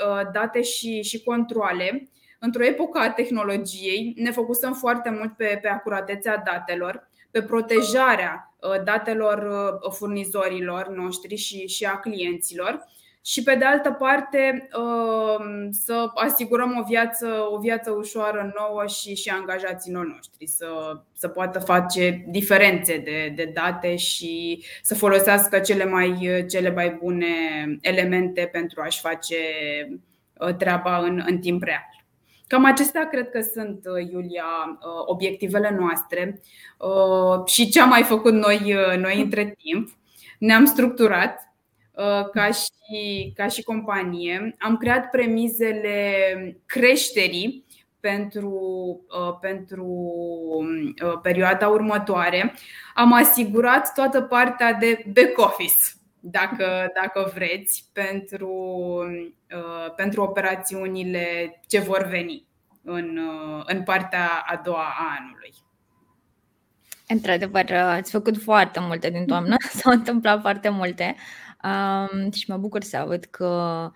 uh, 0.08 0.20
date 0.32 0.62
și, 0.62 1.02
și 1.02 1.22
controle, 1.22 2.08
într-o 2.38 2.64
epocă 2.64 2.98
a 2.98 3.10
tehnologiei, 3.10 4.14
ne 4.16 4.30
focusăm 4.30 4.72
foarte 4.72 5.10
mult 5.10 5.36
pe, 5.36 5.58
pe 5.62 5.68
acuratețea 5.68 6.42
datelor, 6.44 7.07
pe 7.30 7.42
protejarea 7.42 8.48
Uh, 8.60 8.82
datelor 8.84 9.38
uh, 9.82 9.92
furnizorilor 9.92 10.88
noștri 10.88 11.36
și, 11.36 11.66
și 11.66 11.84
a 11.84 11.98
clienților 11.98 12.84
și 13.24 13.42
pe 13.42 13.54
de 13.54 13.64
altă 13.64 13.90
parte 13.90 14.68
uh, 14.78 15.68
să 15.70 16.10
asigurăm 16.14 16.78
o 16.78 16.86
viață, 16.88 17.48
o 17.50 17.58
viață 17.58 17.90
ușoară 17.90 18.52
nouă 18.58 18.86
și, 18.86 19.14
și 19.14 19.28
angajaților 19.28 20.06
noștri 20.06 20.46
să, 20.46 21.00
să 21.12 21.28
poată 21.28 21.58
face 21.58 22.24
diferențe 22.28 22.98
de, 22.98 23.32
de 23.36 23.50
date 23.54 23.96
și 23.96 24.64
să 24.82 24.94
folosească 24.94 25.58
cele 25.58 25.84
mai, 25.84 26.44
cele 26.50 26.70
mai 26.70 26.90
bune 26.90 27.26
elemente 27.80 28.48
pentru 28.52 28.80
a-și 28.80 29.00
face 29.00 29.36
treaba 30.58 30.98
în, 30.98 31.22
în 31.26 31.38
timp 31.38 31.62
real. 31.62 31.97
Cam 32.48 32.64
acestea 32.64 33.08
cred 33.08 33.30
că 33.30 33.40
sunt, 33.40 33.80
uh, 33.84 34.10
Iulia, 34.10 34.44
uh, 34.44 35.02
obiectivele 35.06 35.76
noastre 35.80 36.40
uh, 36.78 37.46
și 37.46 37.68
ce 37.68 37.80
am 37.80 37.88
mai 37.88 38.02
făcut 38.02 38.32
noi, 38.32 38.74
noi 38.98 39.20
între 39.20 39.56
timp. 39.58 39.88
Ne-am 40.38 40.64
structurat 40.64 41.42
ca 42.32 42.50
și, 42.50 43.32
ca 43.34 43.46
și 43.46 43.62
companie, 43.62 44.54
am 44.58 44.76
creat 44.76 45.10
premizele 45.10 46.12
creșterii 46.66 47.64
pentru, 48.00 49.00
pentru 49.40 50.12
perioada 51.22 51.68
următoare. 51.68 52.54
Am 52.94 53.12
asigurat 53.12 53.92
toată 53.94 54.20
partea 54.20 54.72
de 54.72 55.04
back 55.14 55.38
office 55.38 55.97
dacă, 56.20 56.92
dacă 56.94 57.30
vreți, 57.34 57.90
pentru, 57.92 58.52
uh, 59.56 59.94
pentru 59.96 60.22
operațiunile 60.22 61.60
ce 61.66 61.78
vor 61.78 62.06
veni 62.06 62.46
în, 62.82 63.16
uh, 63.16 63.62
în 63.66 63.82
partea 63.82 64.44
a 64.46 64.60
doua 64.64 64.94
a 64.98 65.16
anului. 65.18 65.54
Într-adevăr, 67.08 67.70
ați 67.72 68.10
făcut 68.10 68.42
foarte 68.42 68.80
multe 68.80 69.10
din 69.10 69.26
toamnă, 69.26 69.56
s-au 69.78 69.92
întâmplat 69.92 70.40
foarte 70.40 70.68
multe 70.68 71.16
um, 71.64 72.30
și 72.32 72.50
mă 72.50 72.56
bucur 72.56 72.82
să 72.82 72.96
aud 72.96 73.24
că 73.24 73.90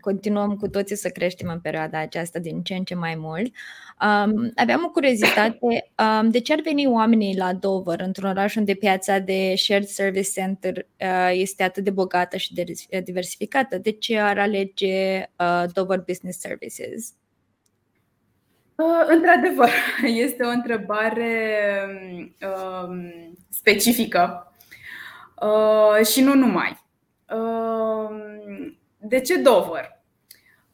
continuăm 0.00 0.56
cu 0.56 0.68
toții 0.68 0.96
să 0.96 1.08
creștem 1.08 1.48
în 1.48 1.60
perioada 1.60 1.98
aceasta 1.98 2.38
din 2.38 2.62
ce 2.62 2.74
în 2.74 2.84
ce 2.84 2.94
mai 2.94 3.14
mult. 3.14 3.54
Um, 4.00 4.52
aveam 4.54 4.84
o 4.84 4.90
curiozitate, 4.90 5.58
um, 6.20 6.30
de 6.30 6.40
ce 6.40 6.52
ar 6.52 6.60
veni 6.60 6.86
oamenii 6.86 7.36
la 7.36 7.52
Dover, 7.52 8.00
într-un 8.00 8.28
oraș 8.28 8.54
unde 8.54 8.74
piața 8.74 9.18
de 9.18 9.54
shared 9.56 9.86
service 9.86 10.30
center 10.40 10.86
uh, 11.00 11.30
este 11.32 11.62
atât 11.62 11.84
de 11.84 11.90
bogată 11.90 12.36
și 12.36 12.54
de 12.54 12.64
diversificată? 13.04 13.78
De 13.78 13.90
ce 13.90 14.18
ar 14.18 14.38
alege 14.38 15.18
uh, 15.36 15.64
Dover 15.72 15.98
Business 15.98 16.40
Services? 16.40 17.12
Uh, 18.74 19.06
într-adevăr, 19.06 19.70
este 20.26 20.44
o 20.44 20.48
întrebare 20.48 21.60
um, 22.40 23.12
specifică 23.48 24.52
uh, 25.40 26.06
și 26.06 26.20
nu 26.20 26.34
numai. 26.34 26.86
Uh, 27.30 28.76
de 28.98 29.20
ce 29.20 29.36
Dover? 29.36 29.98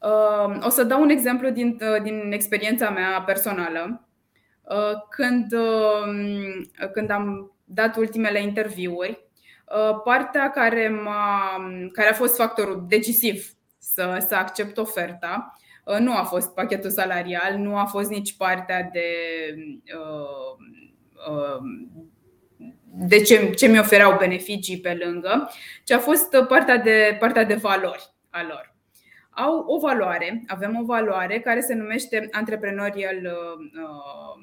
Uh, 0.05 0.67
o 0.67 0.69
să 0.69 0.85
dau 0.85 1.03
un 1.03 1.09
exemplu 1.09 1.49
din, 1.49 1.79
uh, 1.81 2.03
din 2.03 2.33
experiența 2.33 2.91
mea 2.91 3.23
personală. 3.27 4.09
Uh, 4.63 4.93
când, 5.11 5.55
când 6.93 7.11
am 7.11 7.53
dat 7.65 7.97
ultimele 7.97 8.43
interviuri, 8.43 9.23
partea 10.05 10.51
care, 10.51 10.89
m-a, 10.89 11.57
care 11.93 12.09
a 12.09 12.13
fost 12.13 12.37
factorul 12.37 12.85
decisiv 12.89 13.49
să, 13.79 14.25
să 14.29 14.35
accept 14.35 14.79
oferta 14.79 15.59
nu 15.99 16.17
a 16.17 16.23
fost 16.23 16.55
pachetul 16.55 16.91
salarial, 16.91 17.57
nu 17.57 17.77
a 17.77 17.85
fost 17.85 18.11
nici 18.11 18.37
partea 18.37 18.91
de, 18.93 19.09
de 22.85 23.23
ce, 23.23 23.51
ce 23.51 23.67
mi 23.67 23.79
ofereau 23.79 24.17
beneficii 24.19 24.81
pe 24.81 25.01
lângă, 25.05 25.51
ci 25.85 25.91
a 25.91 25.99
fost 25.99 26.37
partea 26.49 26.77
de, 26.77 27.17
partea 27.21 27.45
de 27.45 27.55
valori 27.55 28.14
a 28.35 28.43
lor. 28.43 28.75
Au 29.31 29.65
o 29.67 29.79
valoare, 29.79 30.43
avem 30.47 30.77
o 30.77 30.85
valoare 30.85 31.41
care 31.41 31.61
se 31.61 31.75
numește 31.75 32.29
Entrepreneurial 32.33 33.17
uh, 33.17 34.39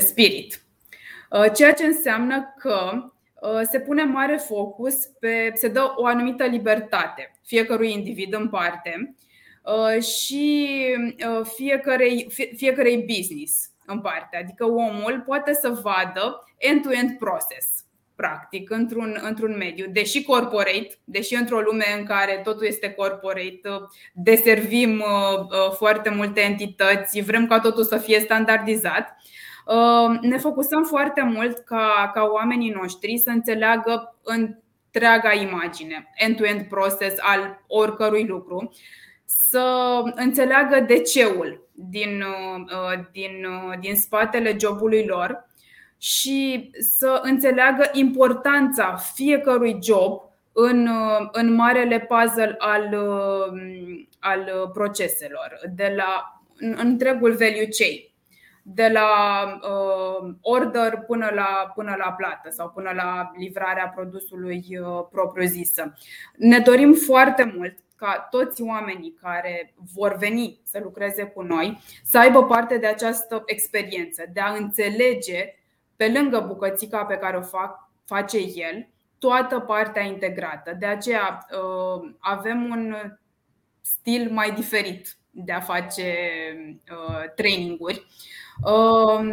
Spirit. 0.00 0.62
Uh, 1.30 1.52
ceea 1.54 1.72
ce 1.72 1.84
înseamnă 1.84 2.54
că 2.58 3.04
uh, 3.40 3.60
se 3.70 3.80
pune 3.80 4.04
mare 4.04 4.36
focus 4.36 5.06
pe. 5.20 5.52
se 5.54 5.68
dă 5.68 5.92
o 5.96 6.06
anumită 6.06 6.44
libertate 6.44 7.32
fiecărui 7.44 7.92
individ 7.92 8.34
în 8.34 8.48
parte 8.48 9.14
și 10.00 10.78
fiecarei, 11.42 12.28
fiecarei 12.56 13.04
business 13.16 13.70
în 13.86 14.00
parte. 14.00 14.36
Adică 14.36 14.64
omul 14.64 15.22
poate 15.26 15.52
să 15.52 15.80
vadă 15.82 16.44
end-to-end 16.56 17.18
process 17.18 17.85
practic, 18.16 18.70
într-un, 18.70 19.18
într-un 19.22 19.56
mediu, 19.56 19.86
deși 19.90 20.22
corporate, 20.22 20.98
deși 21.04 21.34
într-o 21.34 21.60
lume 21.60 21.84
în 21.98 22.04
care 22.04 22.40
totul 22.44 22.66
este 22.66 22.90
corporate, 22.90 23.60
deservim 24.12 24.98
uh, 24.98 25.38
uh, 25.40 25.72
foarte 25.76 26.10
multe 26.10 26.40
entități, 26.40 27.20
vrem 27.20 27.46
ca 27.46 27.60
totul 27.60 27.84
să 27.84 27.96
fie 27.96 28.20
standardizat, 28.20 29.16
uh, 29.66 30.18
ne 30.20 30.36
focusăm 30.36 30.84
foarte 30.84 31.22
mult 31.22 31.58
ca, 31.58 32.10
ca 32.14 32.22
oamenii 32.32 32.70
noștri 32.70 33.18
să 33.18 33.30
înțeleagă 33.30 34.16
întreaga 34.22 35.32
imagine, 35.32 36.12
end-to-end 36.14 36.62
process 36.68 37.16
al 37.18 37.64
oricărui 37.66 38.26
lucru, 38.26 38.72
să 39.24 40.02
înțeleagă 40.14 40.80
de 40.80 41.00
ceul 41.00 41.68
din, 41.72 42.24
din, 43.12 43.46
din 43.80 43.96
spatele 43.96 44.56
jobului 44.60 45.04
lor 45.04 45.46
și 45.98 46.70
să 46.78 47.20
înțeleagă 47.22 47.90
importanța 47.92 48.96
fiecărui 49.14 49.78
job 49.82 50.20
în, 50.52 50.88
în 51.32 51.54
marele 51.54 52.00
puzzle 52.00 52.54
al, 52.58 52.94
al 54.18 54.70
proceselor, 54.72 55.60
de 55.74 55.92
la 55.96 56.40
în, 56.58 56.74
întregul 56.78 57.32
value 57.32 57.68
chain, 57.68 58.10
de 58.62 58.88
la 58.88 59.08
uh, 59.62 60.34
order 60.40 60.98
până 61.06 61.30
la, 61.34 61.72
până 61.74 61.94
la 61.98 62.12
plată 62.12 62.50
sau 62.50 62.70
până 62.70 62.90
la 62.94 63.30
livrarea 63.36 63.92
produsului 63.94 64.64
uh, 64.70 65.06
propriu-zisă. 65.10 65.94
Ne 66.36 66.58
dorim 66.58 66.92
foarte 66.92 67.54
mult 67.56 67.78
ca 67.96 68.26
toți 68.30 68.62
oamenii 68.62 69.18
care 69.22 69.74
vor 69.94 70.16
veni 70.16 70.60
să 70.64 70.80
lucreze 70.82 71.24
cu 71.24 71.42
noi 71.42 71.80
să 72.04 72.18
aibă 72.18 72.44
parte 72.44 72.78
de 72.78 72.86
această 72.86 73.42
experiență, 73.46 74.24
de 74.32 74.40
a 74.40 74.52
înțelege 74.52 75.54
pe 75.96 76.12
lângă 76.14 76.44
bucățica 76.46 77.04
pe 77.04 77.16
care 77.16 77.36
o 77.36 77.42
fac, 77.42 77.90
face 78.04 78.38
el, 78.38 78.88
toată 79.18 79.58
partea 79.58 80.02
integrată. 80.02 80.76
De 80.78 80.86
aceea 80.86 81.46
uh, 81.50 82.10
avem 82.18 82.64
un 82.64 82.94
stil 83.80 84.30
mai 84.30 84.50
diferit 84.50 85.16
de 85.30 85.52
a 85.52 85.60
face 85.60 86.14
uh, 86.90 87.32
traininguri. 87.34 88.06
Um, 88.64 89.26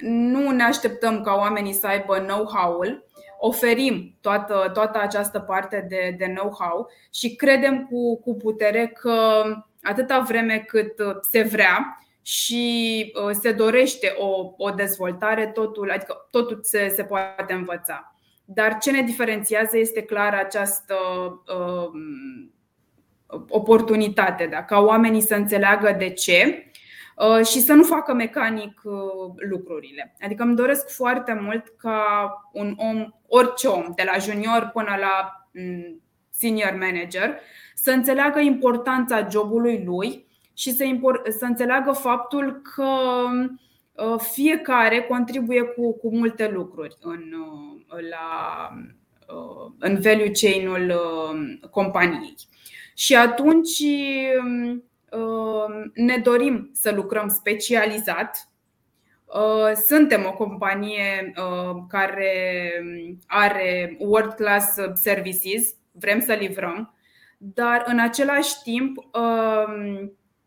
nu 0.00 0.50
ne 0.50 0.62
așteptăm 0.62 1.22
ca 1.22 1.34
oamenii 1.34 1.72
să 1.72 1.86
aibă 1.86 2.18
know-how-ul, 2.18 3.04
oferim 3.38 4.16
toată, 4.20 4.70
toată 4.74 4.98
această 5.00 5.40
parte 5.40 5.86
de, 5.88 6.14
de 6.18 6.26
know-how 6.26 6.90
și 7.12 7.36
credem 7.36 7.86
cu, 7.86 8.20
cu 8.20 8.34
putere 8.34 8.86
că 8.86 9.42
atâta 9.82 10.18
vreme 10.20 10.58
cât 10.58 10.92
se 11.30 11.42
vrea 11.42 12.05
și 12.26 13.12
uh, 13.24 13.30
se 13.40 13.52
dorește 13.52 14.14
o, 14.18 14.54
o 14.56 14.70
dezvoltare, 14.70 15.46
totul, 15.46 15.90
adică 15.90 16.26
totul 16.30 16.58
se, 16.62 16.88
se 16.88 17.04
poate 17.04 17.52
învăța. 17.52 18.14
Dar 18.44 18.78
ce 18.78 18.90
ne 18.90 19.02
diferențiază 19.02 19.78
este 19.78 20.02
clar 20.02 20.34
această 20.34 20.94
uh, 21.56 21.90
oportunitate, 23.48 24.46
da? 24.46 24.64
ca 24.64 24.80
oamenii 24.80 25.20
să 25.20 25.34
înțeleagă 25.34 25.94
de 25.98 26.10
ce 26.10 26.70
uh, 27.16 27.46
și 27.46 27.60
să 27.60 27.72
nu 27.72 27.82
facă 27.82 28.14
mecanic 28.14 28.80
uh, 28.84 29.32
lucrurile. 29.48 30.16
Adică 30.20 30.42
îmi 30.42 30.56
doresc 30.56 30.94
foarte 30.94 31.38
mult 31.42 31.68
ca 31.78 32.30
un 32.52 32.74
om, 32.76 33.08
orice 33.26 33.68
om, 33.68 33.92
de 33.94 34.02
la 34.12 34.18
junior 34.18 34.70
până 34.72 34.96
la 35.00 35.46
mm, 35.52 36.02
senior 36.30 36.76
manager, 36.80 37.40
să 37.74 37.90
înțeleagă 37.90 38.40
importanța 38.40 39.28
jobului 39.30 39.84
lui 39.84 40.25
și 40.56 40.72
să, 40.72 40.84
impor- 40.84 41.30
să 41.38 41.44
înțeleagă 41.44 41.92
faptul 41.92 42.60
că 42.74 42.90
uh, 43.92 44.18
fiecare 44.18 45.00
contribuie 45.00 45.62
cu, 45.62 45.96
cu 45.96 46.16
multe 46.16 46.48
lucruri 46.48 46.96
în, 47.00 47.22
la, 48.10 48.68
în 49.78 50.00
value 50.00 50.30
chain-ul 50.30 50.94
companiei. 51.70 52.34
Și 52.94 53.16
atunci 53.16 53.82
um, 54.44 54.84
um, 55.20 55.90
ne 55.94 56.16
dorim 56.16 56.70
să 56.72 56.92
lucrăm 56.92 57.28
specializat. 57.28 58.48
Uh, 59.24 59.72
suntem 59.86 60.24
o 60.26 60.32
companie 60.32 61.32
uh, 61.36 61.82
care 61.88 62.70
are 63.26 63.96
world 63.98 64.32
class 64.32 64.74
services, 64.94 65.74
vrem 65.92 66.20
să 66.20 66.32
livrăm, 66.32 66.94
dar 67.38 67.84
în 67.86 67.98
același 67.98 68.62
timp 68.62 69.08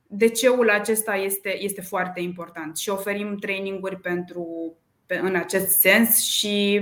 um, 0.10 0.18
DC-ul 0.18 0.70
acesta 0.70 1.16
este, 1.16 1.64
este 1.64 1.82
foarte 1.82 2.22
important 2.22 2.78
și 2.78 2.90
oferim 2.90 3.38
traininguri 3.38 4.00
pentru, 4.00 4.76
în 5.08 5.36
acest 5.36 5.80
sens 5.80 6.22
și 6.22 6.82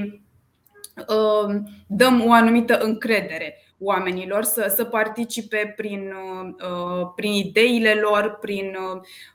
dăm 1.88 2.26
o 2.26 2.32
anumită 2.32 2.78
încredere 2.78 3.62
oamenilor 3.80 4.44
să, 4.44 4.74
să 4.76 4.84
participe 4.84 5.74
prin, 5.76 6.14
uh, 6.60 7.12
prin 7.16 7.32
ideile 7.32 7.94
lor, 7.94 8.38
prin 8.42 8.76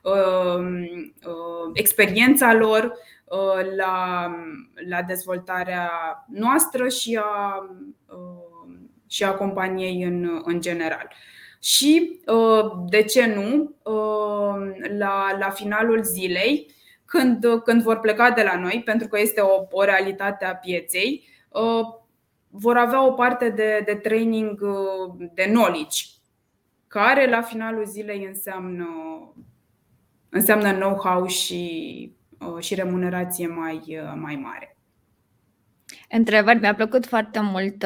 uh, 0.01 0.13
uh, 0.13 1.71
experiența 1.73 2.53
lor 2.53 2.93
la, 3.77 4.27
la 4.89 5.01
dezvoltarea 5.01 5.91
noastră 6.27 6.87
și 6.87 7.19
a, 7.23 7.69
și 9.07 9.23
a 9.23 9.33
companiei 9.33 10.03
în, 10.03 10.41
în 10.43 10.61
general. 10.61 11.11
Și, 11.63 12.19
de 12.89 13.03
ce 13.03 13.25
nu, 13.25 13.75
la, 14.97 15.37
la 15.39 15.49
finalul 15.49 16.03
zilei, 16.03 16.71
când, 17.05 17.45
când 17.63 17.81
vor 17.81 17.99
pleca 17.99 18.31
de 18.31 18.43
la 18.43 18.59
noi, 18.59 18.81
pentru 18.85 19.07
că 19.07 19.19
este 19.19 19.41
o, 19.41 19.67
o 19.71 19.83
realitate 19.83 20.45
a 20.45 20.55
pieței, 20.55 21.23
vor 22.55 22.77
avea 22.77 23.05
o 23.05 23.11
parte 23.11 23.49
de, 23.49 23.81
de 23.85 23.95
training 23.95 24.61
uh, 24.61 25.29
de 25.33 25.43
knowledge, 25.43 26.03
care 26.87 27.29
la 27.29 27.41
finalul 27.41 27.85
zilei 27.85 28.25
înseamnă, 28.25 28.87
înseamnă 30.29 30.73
know-how 30.73 31.25
și, 31.25 32.11
uh, 32.39 32.63
și 32.63 32.75
remunerație 32.75 33.47
mai, 33.47 33.81
uh, 33.87 34.13
mai 34.15 34.35
mare. 34.35 34.72
Întrebări. 36.15 36.59
Mi-a 36.59 36.75
plăcut 36.75 37.05
foarte 37.05 37.39
mult 37.41 37.85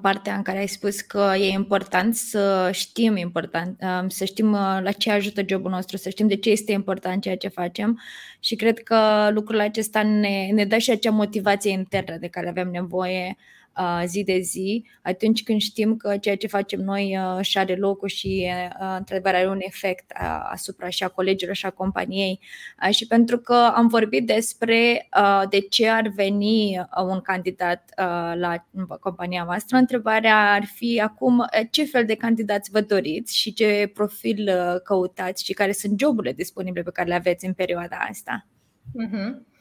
partea 0.00 0.34
în 0.34 0.42
care 0.42 0.58
ai 0.58 0.66
spus 0.66 1.00
că 1.00 1.32
e 1.36 1.48
important 1.48 2.14
să 2.14 2.70
știm 2.72 3.16
important, 3.16 3.78
să 4.08 4.24
știm 4.24 4.50
la 4.52 4.92
ce 4.98 5.10
ajută 5.10 5.42
jobul 5.46 5.70
nostru, 5.70 5.96
să 5.96 6.08
știm 6.08 6.26
de 6.26 6.36
ce 6.36 6.50
este 6.50 6.72
important 6.72 7.22
ceea 7.22 7.36
ce 7.36 7.48
facem 7.48 8.00
și 8.40 8.56
cred 8.56 8.78
că 8.82 9.30
lucrul 9.32 9.60
acesta 9.60 10.02
ne, 10.02 10.48
ne 10.52 10.64
dă 10.64 10.78
și 10.78 10.90
acea 10.90 11.10
motivație 11.10 11.70
internă 11.70 12.16
de 12.16 12.28
care 12.28 12.48
avem 12.48 12.70
nevoie 12.70 13.36
zi 14.04 14.22
de 14.24 14.38
zi, 14.38 14.84
atunci 15.02 15.42
când 15.42 15.60
știm 15.60 15.96
că 15.96 16.16
ceea 16.16 16.36
ce 16.36 16.46
facem 16.46 16.80
noi 16.80 17.18
și 17.40 17.58
are 17.58 17.74
locul 17.74 18.08
și 18.08 18.50
într-adevăr 18.98 19.34
are 19.34 19.48
un 19.48 19.58
efect 19.60 20.12
asupra 20.50 20.88
și 20.88 21.04
a 21.04 21.08
colegilor 21.08 21.54
și 21.54 21.66
a 21.66 21.70
companiei. 21.70 22.40
Și 22.90 23.06
pentru 23.06 23.38
că 23.38 23.54
am 23.74 23.86
vorbit 23.86 24.26
despre 24.26 25.08
de 25.50 25.60
ce 25.60 25.88
ar 25.88 26.08
veni 26.08 26.86
un 27.08 27.20
candidat 27.20 27.90
la 28.34 28.66
compania 29.00 29.44
voastră, 29.44 29.76
întrebarea 29.76 30.52
ar 30.52 30.64
fi 30.64 31.00
acum 31.00 31.46
ce 31.70 31.84
fel 31.84 32.04
de 32.04 32.14
candidați 32.14 32.70
vă 32.70 32.80
doriți 32.80 33.36
și 33.36 33.52
ce 33.52 33.90
profil 33.94 34.50
căutați 34.84 35.44
și 35.44 35.52
care 35.52 35.72
sunt 35.72 36.00
joburile 36.00 36.32
disponibile 36.32 36.82
pe 36.82 36.90
care 36.90 37.08
le 37.08 37.14
aveți 37.14 37.46
în 37.46 37.52
perioada 37.52 37.96
asta. 38.10 38.46
Uh-huh. 38.86 39.54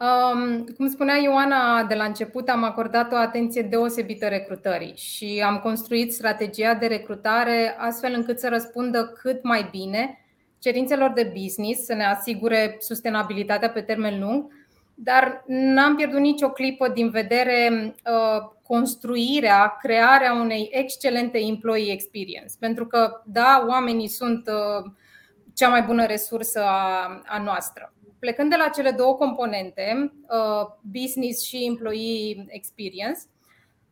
Um, 0.00 0.64
cum 0.76 0.88
spunea 0.88 1.16
Ioana 1.16 1.84
de 1.84 1.94
la 1.94 2.04
început, 2.04 2.48
am 2.48 2.64
acordat 2.64 3.12
o 3.12 3.16
atenție 3.16 3.62
deosebită 3.62 4.26
recrutării 4.26 4.96
și 4.96 5.42
am 5.46 5.58
construit 5.58 6.12
strategia 6.12 6.74
de 6.74 6.86
recrutare 6.86 7.76
astfel 7.78 8.12
încât 8.16 8.38
să 8.38 8.48
răspundă 8.48 9.06
cât 9.22 9.42
mai 9.42 9.68
bine 9.70 10.24
cerințelor 10.58 11.12
de 11.12 11.32
business, 11.40 11.84
să 11.84 11.94
ne 11.94 12.04
asigure 12.04 12.76
sustenabilitatea 12.78 13.70
pe 13.70 13.80
termen 13.80 14.20
lung, 14.20 14.52
dar 14.94 15.44
n-am 15.46 15.96
pierdut 15.96 16.20
nicio 16.20 16.50
clipă 16.50 16.88
din 16.88 17.10
vedere 17.10 17.70
uh, 18.04 18.50
construirea, 18.66 19.76
crearea 19.80 20.32
unei 20.32 20.68
excelente 20.72 21.38
employee 21.38 21.92
experience. 21.92 22.54
Pentru 22.58 22.86
că, 22.86 23.22
da, 23.24 23.64
oamenii 23.68 24.08
sunt 24.08 24.48
uh, 24.48 24.90
cea 25.54 25.68
mai 25.68 25.82
bună 25.82 26.06
resursă 26.06 26.62
a, 26.62 27.22
a 27.26 27.42
noastră 27.42 27.92
plecând 28.20 28.50
de 28.50 28.56
la 28.56 28.68
cele 28.68 28.90
două 28.90 29.14
componente, 29.14 30.12
uh, 30.22 30.66
business 30.92 31.44
și 31.44 31.64
employee 31.64 32.44
experience, 32.48 33.20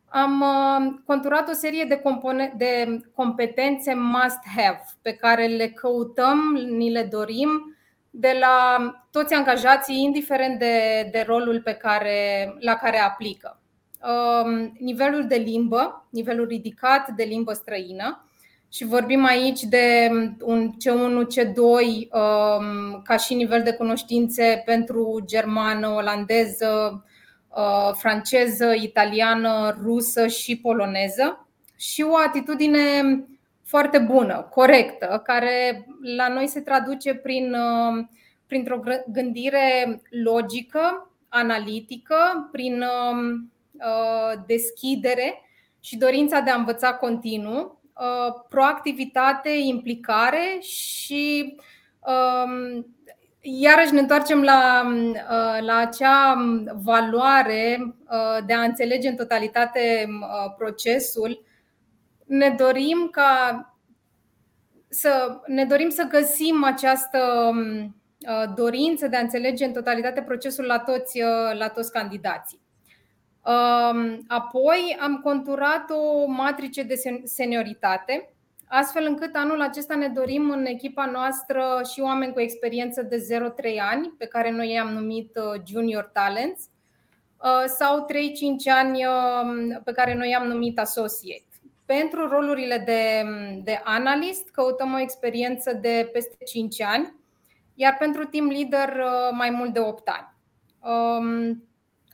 am 0.09 0.41
uh, 0.41 0.99
conturat 1.05 1.49
o 1.49 1.53
serie 1.53 1.83
de, 1.83 1.95
compone- 1.95 2.53
de 2.57 3.01
competențe 3.15 3.93
must-have 3.93 4.83
pe 5.01 5.13
care 5.13 5.45
le 5.45 5.67
căutăm, 5.67 6.39
ni 6.69 6.91
le 6.91 7.03
dorim 7.03 7.77
de 8.09 8.37
la 8.39 8.77
toți 9.11 9.33
angajații, 9.33 10.03
indiferent 10.03 10.59
de, 10.59 11.09
de 11.11 11.23
rolul 11.27 11.61
pe 11.61 11.73
care, 11.73 12.55
la 12.59 12.75
care 12.75 12.97
aplică. 12.97 13.59
Um, 14.01 14.75
nivelul 14.79 15.27
de 15.27 15.35
limbă, 15.35 16.07
nivelul 16.09 16.47
ridicat 16.47 17.09
de 17.09 17.23
limbă 17.23 17.53
străină, 17.53 18.28
și 18.71 18.85
vorbim 18.85 19.25
aici 19.25 19.61
de 19.61 20.09
un 20.41 20.71
C1, 20.71 21.25
C2 21.25 21.57
um, 21.57 23.01
ca 23.03 23.17
și 23.17 23.33
nivel 23.33 23.63
de 23.63 23.73
cunoștințe 23.73 24.61
pentru 24.65 25.23
germană, 25.25 25.87
olandeză, 25.87 27.03
uh, 27.47 27.91
franceză, 27.93 28.73
italiană, 28.81 29.79
rusă 29.83 30.27
și 30.27 30.59
poloneză. 30.59 31.47
Și 31.77 32.01
o 32.01 32.15
atitudine 32.27 32.79
foarte 33.63 33.97
bună, 33.97 34.47
corectă, 34.51 35.21
care 35.23 35.85
la 36.15 36.27
noi 36.27 36.47
se 36.47 36.61
traduce 36.61 37.13
prin, 37.13 37.53
uh, 37.53 38.05
printr-o 38.47 38.79
gândire 39.07 40.01
logică, 40.23 41.11
analitică, 41.27 42.49
prin 42.51 42.81
um, 42.81 43.51
uh, 43.73 44.41
deschidere 44.45 45.41
și 45.79 45.97
dorința 45.97 46.39
de 46.39 46.49
a 46.49 46.57
învăța 46.57 46.93
continuu. 46.93 47.59
Uh, 47.59 47.78
proactivitate, 48.49 49.49
implicare 49.49 50.57
și 50.61 51.55
um, 51.99 52.85
iarăși 53.41 53.93
ne 53.93 53.99
întoarcem 53.99 54.43
la, 54.43 54.87
uh, 54.87 55.65
la 55.65 55.75
acea 55.75 56.35
valoare 56.83 57.95
de 58.45 58.53
a 58.53 58.61
înțelege 58.61 59.07
în 59.09 59.15
totalitate 59.15 60.07
procesul. 60.57 61.45
Ne 62.25 62.55
dorim 62.57 63.07
ca 63.11 63.63
să 64.89 65.41
ne 65.45 65.65
dorim 65.65 65.89
să 65.89 66.07
găsim 66.09 66.63
această 66.63 67.51
dorință 68.55 69.07
de 69.07 69.15
a 69.15 69.21
înțelege 69.21 69.65
în 69.65 69.73
totalitate 69.73 70.21
procesul 70.21 70.65
la 70.65 70.79
toți, 70.79 71.21
la 71.57 71.67
toți 71.67 71.91
candidații. 71.91 72.59
Apoi 74.27 74.97
am 74.99 75.19
conturat 75.23 75.89
o 75.89 76.25
matrice 76.25 76.83
de 76.83 76.95
senioritate, 77.23 78.33
astfel 78.67 79.05
încât 79.05 79.35
anul 79.35 79.61
acesta 79.61 79.95
ne 79.95 80.07
dorim 80.07 80.49
în 80.49 80.65
echipa 80.65 81.05
noastră 81.05 81.81
și 81.93 81.99
oameni 81.99 82.33
cu 82.33 82.39
experiență 82.39 83.01
de 83.01 83.27
0-3 83.73 83.77
ani, 83.91 84.13
pe 84.17 84.25
care 84.25 84.51
noi 84.51 84.71
i-am 84.71 84.93
numit 84.93 85.35
uh, 85.35 85.61
Junior 85.67 86.03
Talents, 86.03 86.61
uh, 87.43 87.63
sau 87.65 88.05
3-5 88.05 88.09
ani 88.65 89.05
um, 89.05 89.81
pe 89.83 89.91
care 89.91 90.15
noi 90.15 90.29
i-am 90.29 90.47
numit 90.47 90.79
Associate. 90.79 91.43
Pentru 91.85 92.27
rolurile 92.27 92.77
de, 92.85 93.23
de 93.63 93.81
analist 93.83 94.49
căutăm 94.49 94.93
o 94.93 94.99
experiență 94.99 95.73
de 95.73 96.09
peste 96.13 96.43
5 96.45 96.81
ani, 96.81 97.13
iar 97.75 97.95
pentru 97.99 98.23
team 98.25 98.47
leader 98.47 98.89
uh, 98.89 99.29
mai 99.31 99.49
mult 99.49 99.73
de 99.73 99.79
8 99.79 100.07
ani. 100.07 100.27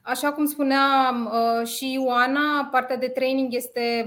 Um, 0.05 0.11
Așa 0.11 0.31
cum 0.31 0.45
spunea 0.45 1.13
uh, 1.25 1.67
și 1.67 1.93
Ioana, 1.93 2.67
partea 2.71 2.97
de 2.97 3.07
training 3.07 3.53
este 3.53 4.05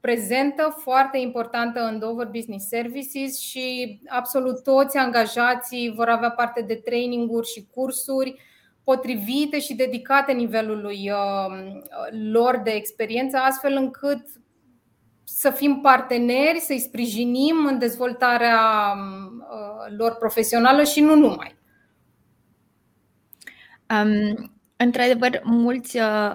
prezentă, 0.00 0.76
foarte 0.78 1.18
importantă 1.18 1.80
în 1.80 1.98
Dover 1.98 2.26
Business 2.26 2.68
Services 2.68 3.38
și 3.38 3.98
absolut 4.08 4.62
toți 4.62 4.96
angajații 4.96 5.92
vor 5.96 6.08
avea 6.08 6.30
parte 6.30 6.62
de 6.62 6.74
traininguri 6.74 7.46
și 7.46 7.66
cursuri 7.74 8.40
potrivite 8.84 9.60
și 9.60 9.74
dedicate 9.74 10.32
nivelului 10.32 11.10
uh, 11.10 11.78
lor 12.10 12.60
de 12.64 12.70
experiență, 12.70 13.36
astfel 13.36 13.72
încât 13.72 14.26
să 15.24 15.50
fim 15.50 15.80
parteneri, 15.80 16.58
să-i 16.60 16.78
sprijinim 16.78 17.66
în 17.66 17.78
dezvoltarea 17.78 18.58
uh, 19.38 19.96
lor 19.96 20.16
profesională 20.16 20.82
și 20.82 21.00
nu 21.00 21.14
numai. 21.14 21.56
Um, 23.90 24.53
într-adevăr, 24.84 25.40
mulți. 25.44 25.98
Uh, 25.98 26.32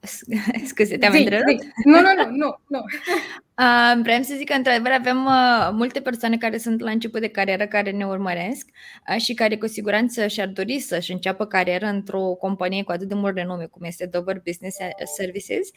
scuze, 0.70 0.96
te-am 0.96 1.14
întrerupt? 1.14 1.64
Nu, 1.84 2.00
nu, 2.00 2.12
nu, 2.16 2.30
nu. 2.30 2.60
nu. 2.66 2.80
Uh, 3.58 4.00
vreau 4.02 4.22
să 4.22 4.34
zic 4.36 4.48
că, 4.48 4.54
într-adevăr, 4.54 4.90
avem 4.90 5.24
uh, 5.24 5.68
multe 5.72 6.00
persoane 6.00 6.36
care 6.36 6.58
sunt 6.58 6.80
la 6.80 6.90
început 6.90 7.20
de 7.20 7.28
carieră, 7.28 7.66
care 7.66 7.90
ne 7.90 8.06
urmăresc 8.06 8.68
uh, 9.08 9.20
și 9.20 9.34
care 9.34 9.56
cu 9.56 9.66
siguranță 9.66 10.26
și-ar 10.26 10.48
dori 10.48 10.78
să-și 10.78 11.12
înceapă 11.12 11.46
carieră 11.46 11.86
într-o 11.86 12.20
companie 12.20 12.82
cu 12.82 12.92
atât 12.92 13.08
de 13.08 13.14
mult 13.14 13.36
renume 13.36 13.66
cum 13.66 13.84
este 13.84 14.06
Dover 14.06 14.40
Business 14.44 14.76
Services. 15.16 15.68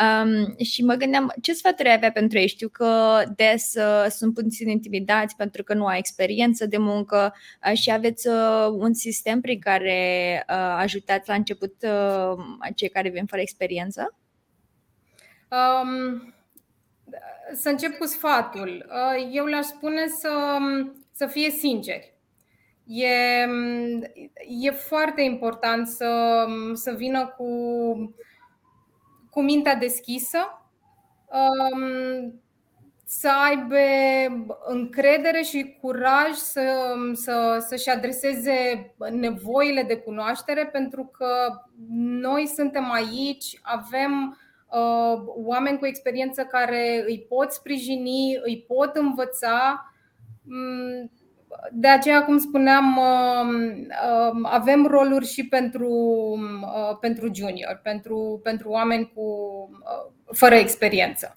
Um, 0.00 0.56
și 0.64 0.84
mă 0.84 0.94
gândeam, 0.94 1.34
ce 1.42 1.52
sfaturi 1.52 1.88
ai 1.88 1.94
avea 1.94 2.10
pentru 2.12 2.38
ei? 2.38 2.48
Știu 2.48 2.68
că 2.68 3.22
des 3.36 3.74
uh, 3.74 4.06
sunt 4.10 4.34
puțin 4.34 4.68
intimidați 4.68 5.36
pentru 5.36 5.62
că 5.62 5.74
nu 5.74 5.86
au 5.86 5.96
experiență 5.96 6.66
de 6.66 6.78
muncă 6.78 7.34
uh, 7.66 7.72
și 7.78 7.90
aveți 7.90 8.28
uh, 8.28 8.66
un 8.70 8.94
sistem 8.94 9.40
prin 9.40 9.58
care 9.58 10.44
uh, 10.48 10.76
ajutați 10.78 11.28
la 11.28 11.34
început 11.34 11.74
uh, 11.82 12.44
cei 12.74 12.88
care 12.88 13.08
vin 13.08 13.26
fără 13.26 13.40
experiență? 13.40 14.14
Um 15.50 16.38
să 17.52 17.68
încep 17.68 17.98
cu 17.98 18.06
sfatul. 18.06 18.86
Uh, 18.88 19.28
eu 19.32 19.44
le-aș 19.44 19.64
spune 19.64 20.06
să, 20.06 20.58
să 21.12 21.26
fie 21.26 21.50
sinceri. 21.50 22.14
E, 22.86 23.46
e 24.60 24.70
foarte 24.70 25.22
important 25.22 25.88
să, 25.88 26.44
să 26.72 26.92
vină 26.92 27.26
cu, 27.26 27.46
cu 29.30 29.42
mintea 29.42 29.74
deschisă, 29.74 30.68
um, 31.26 32.40
să 33.04 33.30
aibă 33.48 33.76
încredere 34.66 35.42
și 35.42 35.78
curaj 35.80 36.30
să, 36.32 36.94
să, 37.12 37.64
să-și 37.68 37.90
adreseze 37.90 38.94
nevoile 39.10 39.82
de 39.82 39.96
cunoaștere, 39.96 40.66
pentru 40.66 41.04
că 41.04 41.62
noi 42.20 42.46
suntem 42.46 42.90
aici, 42.90 43.58
avem 43.62 44.38
Uh, 44.40 44.49
oameni 45.44 45.78
cu 45.78 45.86
experiență 45.86 46.42
care 46.42 47.04
îi 47.06 47.26
pot 47.28 47.52
sprijini, 47.52 48.38
îi 48.42 48.64
pot 48.66 48.96
învăța. 48.96 49.84
Mm, 50.42 51.10
de 51.72 51.88
aceea, 51.88 52.24
cum 52.24 52.38
spuneam, 52.38 52.96
uh, 52.96 53.86
uh, 53.88 54.40
avem 54.42 54.86
roluri 54.86 55.26
și 55.26 55.46
pentru, 55.46 55.94
pentru 57.00 57.30
junior, 57.34 57.80
pentru, 57.82 58.40
pentru 58.42 58.70
oameni 58.70 59.12
cu, 59.14 59.24
fără 60.32 60.54
experiență. 60.54 61.34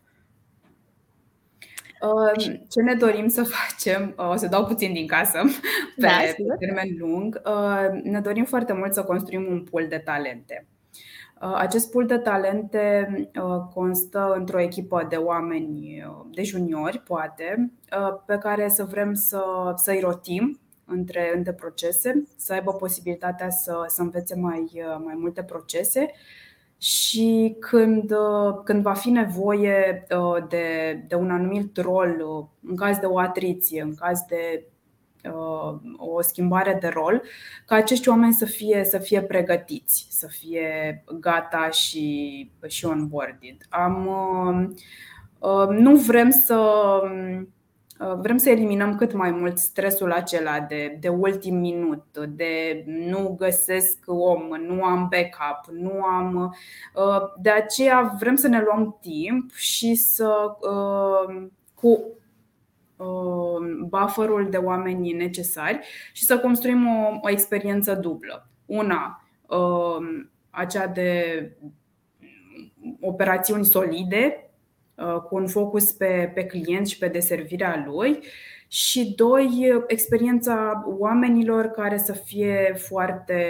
Ce 2.70 2.82
ne 2.82 2.94
dorim 2.94 3.28
să 3.28 3.44
facem, 3.44 4.14
o 4.32 4.36
să 4.36 4.48
dau 4.48 4.66
puțin 4.66 4.94
din 4.94 5.08
casă 5.08 5.42
pe, 5.96 6.02
da, 6.02 6.18
pe 6.38 6.56
termen 6.60 6.96
lung, 6.98 7.42
ne 8.04 8.20
dorim 8.20 8.46
foarte 8.46 8.74
mult 8.74 8.94
să 8.94 9.04
construim 9.04 9.48
un 9.50 9.64
pool 9.64 9.88
de 9.88 9.98
talente. 9.98 10.68
Uh, 11.44 11.54
acest 11.56 11.92
pool 11.92 12.06
de 12.06 12.18
talente 12.18 13.08
uh, 13.36 13.64
constă 13.74 14.34
într-o 14.38 14.60
echipă 14.60 15.06
de 15.10 15.16
oameni, 15.16 16.04
uh, 16.08 16.26
de 16.32 16.44
juniori, 16.44 17.00
poate, 17.00 17.72
pe 18.26 18.38
care 18.38 18.70
să 18.70 18.84
vrem 18.84 19.14
să, 19.14 19.74
să-i 19.76 20.00
rotim 20.00 20.60
între, 20.86 21.32
între 21.36 21.54
procese, 21.54 22.24
să 22.36 22.54
aibă 22.54 22.74
posibilitatea 22.74 23.50
să, 23.50 23.84
să 23.88 24.02
învețe 24.02 24.36
mai, 24.36 24.84
mai 25.04 25.14
multe 25.18 25.44
procese. 25.44 26.12
Și 26.78 27.56
când, 27.60 28.14
când 28.64 28.82
va 28.82 28.94
fi 28.94 29.10
nevoie 29.10 30.08
de, 30.50 31.00
de 31.08 31.16
un 31.16 31.32
anumit 31.32 31.78
rol, 31.78 32.50
în 32.68 32.76
caz 32.76 32.98
de 32.98 33.06
o 33.06 33.18
atriție, 33.18 33.82
în 33.82 33.96
caz 33.96 34.20
de 34.28 34.66
Uh, 34.68 34.73
o 35.98 36.22
schimbare 36.22 36.78
de 36.82 36.88
rol, 36.88 37.22
ca 37.66 37.76
acești 37.76 38.10
oameni 38.10 38.34
să 38.34 38.46
fie, 38.46 38.84
să 38.84 38.98
fie 38.98 39.22
pregătiți, 39.22 40.08
să 40.10 40.28
fie 40.28 41.04
gata 41.20 41.70
și, 41.70 42.52
și 42.68 42.86
onboarded. 42.86 43.58
Am, 43.70 44.08
uh, 44.08 44.70
uh, 45.40 45.68
nu 45.68 45.96
vrem 45.96 46.30
să 46.30 46.60
vrem 48.20 48.38
să 48.38 48.50
eliminăm 48.50 48.96
cât 48.96 49.14
mai 49.14 49.32
mult 49.32 49.58
stresul 49.58 50.12
acela 50.12 50.60
de, 50.60 50.98
de 51.00 51.08
ultim 51.08 51.56
minut, 51.56 52.18
de 52.30 52.84
nu 52.88 53.36
găsesc 53.40 53.98
om, 54.06 54.48
nu 54.68 54.84
am 54.84 55.10
backup, 55.12 55.76
nu 55.80 56.04
am. 56.04 56.56
De 57.42 57.50
aceea 57.50 58.16
vrem 58.20 58.36
să 58.36 58.48
ne 58.48 58.62
luăm 58.62 58.98
timp 59.02 59.54
și 59.54 59.96
să 59.96 60.58
cu 61.74 61.88
Um, 61.90 62.23
bufferul 63.86 64.50
de 64.50 64.58
oameni 64.58 65.12
necesari 65.12 65.80
și 66.12 66.24
să 66.24 66.40
construim 66.40 66.88
o, 66.88 67.20
o 67.22 67.30
experiență 67.30 67.94
dublă. 67.94 68.50
Una, 68.66 69.28
um, 69.48 70.32
acea 70.50 70.88
de 70.88 71.52
operațiuni 73.00 73.66
solide, 73.66 74.52
uh, 74.96 75.16
cu 75.16 75.36
un 75.36 75.48
focus 75.48 75.92
pe, 75.92 76.32
pe 76.34 76.46
client 76.46 76.88
și 76.88 76.98
pe 76.98 77.08
deservirea 77.08 77.84
lui, 77.88 78.20
și 78.68 79.14
doi, 79.16 79.84
experiența 79.88 80.84
oamenilor 81.00 81.66
care 81.66 81.98
să 81.98 82.14
fie 82.14 82.76
foarte, 82.78 83.46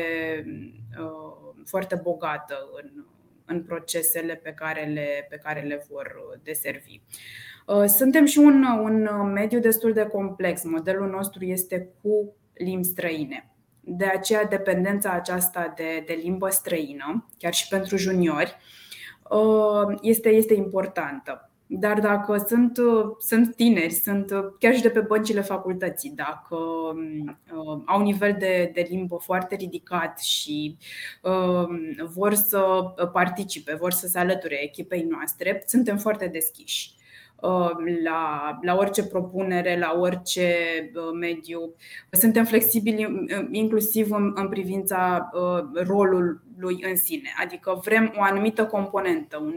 uh, 0.99 1.53
foarte 1.65 1.99
bogată 2.03 2.69
în, 2.81 3.05
în 3.45 3.63
procesele 3.63 4.35
pe 4.35 4.51
care 4.51 4.85
le, 4.85 5.27
pe 5.29 5.39
care 5.43 5.61
le 5.61 5.85
vor 5.89 6.39
deservi. 6.43 7.01
Uh, 7.65 7.85
suntem 7.85 8.25
și 8.25 8.37
un, 8.37 8.65
un 8.83 9.31
mediu 9.33 9.59
destul 9.59 9.93
de 9.93 10.05
complex. 10.05 10.63
Modelul 10.63 11.09
nostru 11.09 11.45
este 11.45 11.89
cu 12.01 12.35
limbi 12.53 12.85
străine. 12.85 13.47
De 13.79 14.05
aceea, 14.05 14.45
dependența 14.45 15.11
aceasta 15.11 15.73
de, 15.75 16.03
de 16.05 16.19
limbă 16.23 16.49
străină, 16.49 17.27
chiar 17.37 17.53
și 17.53 17.67
pentru 17.67 17.97
juniori, 17.97 18.55
uh, 19.29 19.97
este, 20.01 20.29
este 20.29 20.53
importantă. 20.53 21.47
Dar 21.65 21.99
dacă 21.99 22.45
sunt, 22.47 22.79
sunt 23.19 23.55
tineri, 23.55 23.93
sunt 23.93 24.31
chiar 24.59 24.75
și 24.75 24.81
de 24.81 24.89
pe 24.89 24.99
băncile 24.99 25.41
facultății, 25.41 26.13
dacă 26.15 26.55
uh, 26.55 27.81
au 27.85 27.97
un 27.97 28.03
nivel 28.03 28.35
de, 28.39 28.71
de 28.73 28.87
limbă 28.89 29.17
foarte 29.21 29.55
ridicat 29.55 30.19
și 30.19 30.77
uh, 31.21 31.67
vor 32.13 32.33
să 32.33 32.93
participe, 33.13 33.75
vor 33.75 33.91
să 33.91 34.07
se 34.07 34.19
alăture 34.19 34.63
echipei 34.63 35.03
noastre, 35.09 35.63
suntem 35.65 35.97
foarte 35.97 36.27
deschiși. 36.27 36.95
Uh, 37.43 37.71
la, 38.03 38.57
la 38.61 38.75
orice 38.75 39.07
propunere, 39.07 39.77
la 39.77 39.95
orice 39.99 40.55
uh, 40.95 41.01
mediu. 41.19 41.73
Suntem 42.11 42.45
flexibili 42.45 43.05
uh, 43.05 43.47
inclusiv 43.51 44.11
în, 44.11 44.31
în 44.35 44.49
privința 44.49 45.29
rolului 45.73 46.83
în 46.89 46.95
sine, 46.95 47.29
adică 47.43 47.81
vrem 47.83 48.13
o 48.17 48.21
anumită 48.21 48.65
componentă, 48.65 49.37
un 49.37 49.55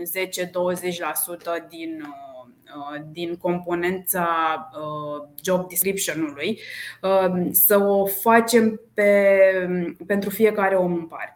10-20% 1.64 1.68
din 1.68 2.04
din 3.10 3.36
componența 3.36 4.28
job 5.42 5.68
description-ului, 5.68 6.60
să 7.50 7.78
o 7.78 8.06
facem 8.06 8.80
pe, 8.94 9.40
pentru 10.06 10.30
fiecare 10.30 10.74
om 10.74 10.92
în 10.92 11.06
parte. 11.06 11.35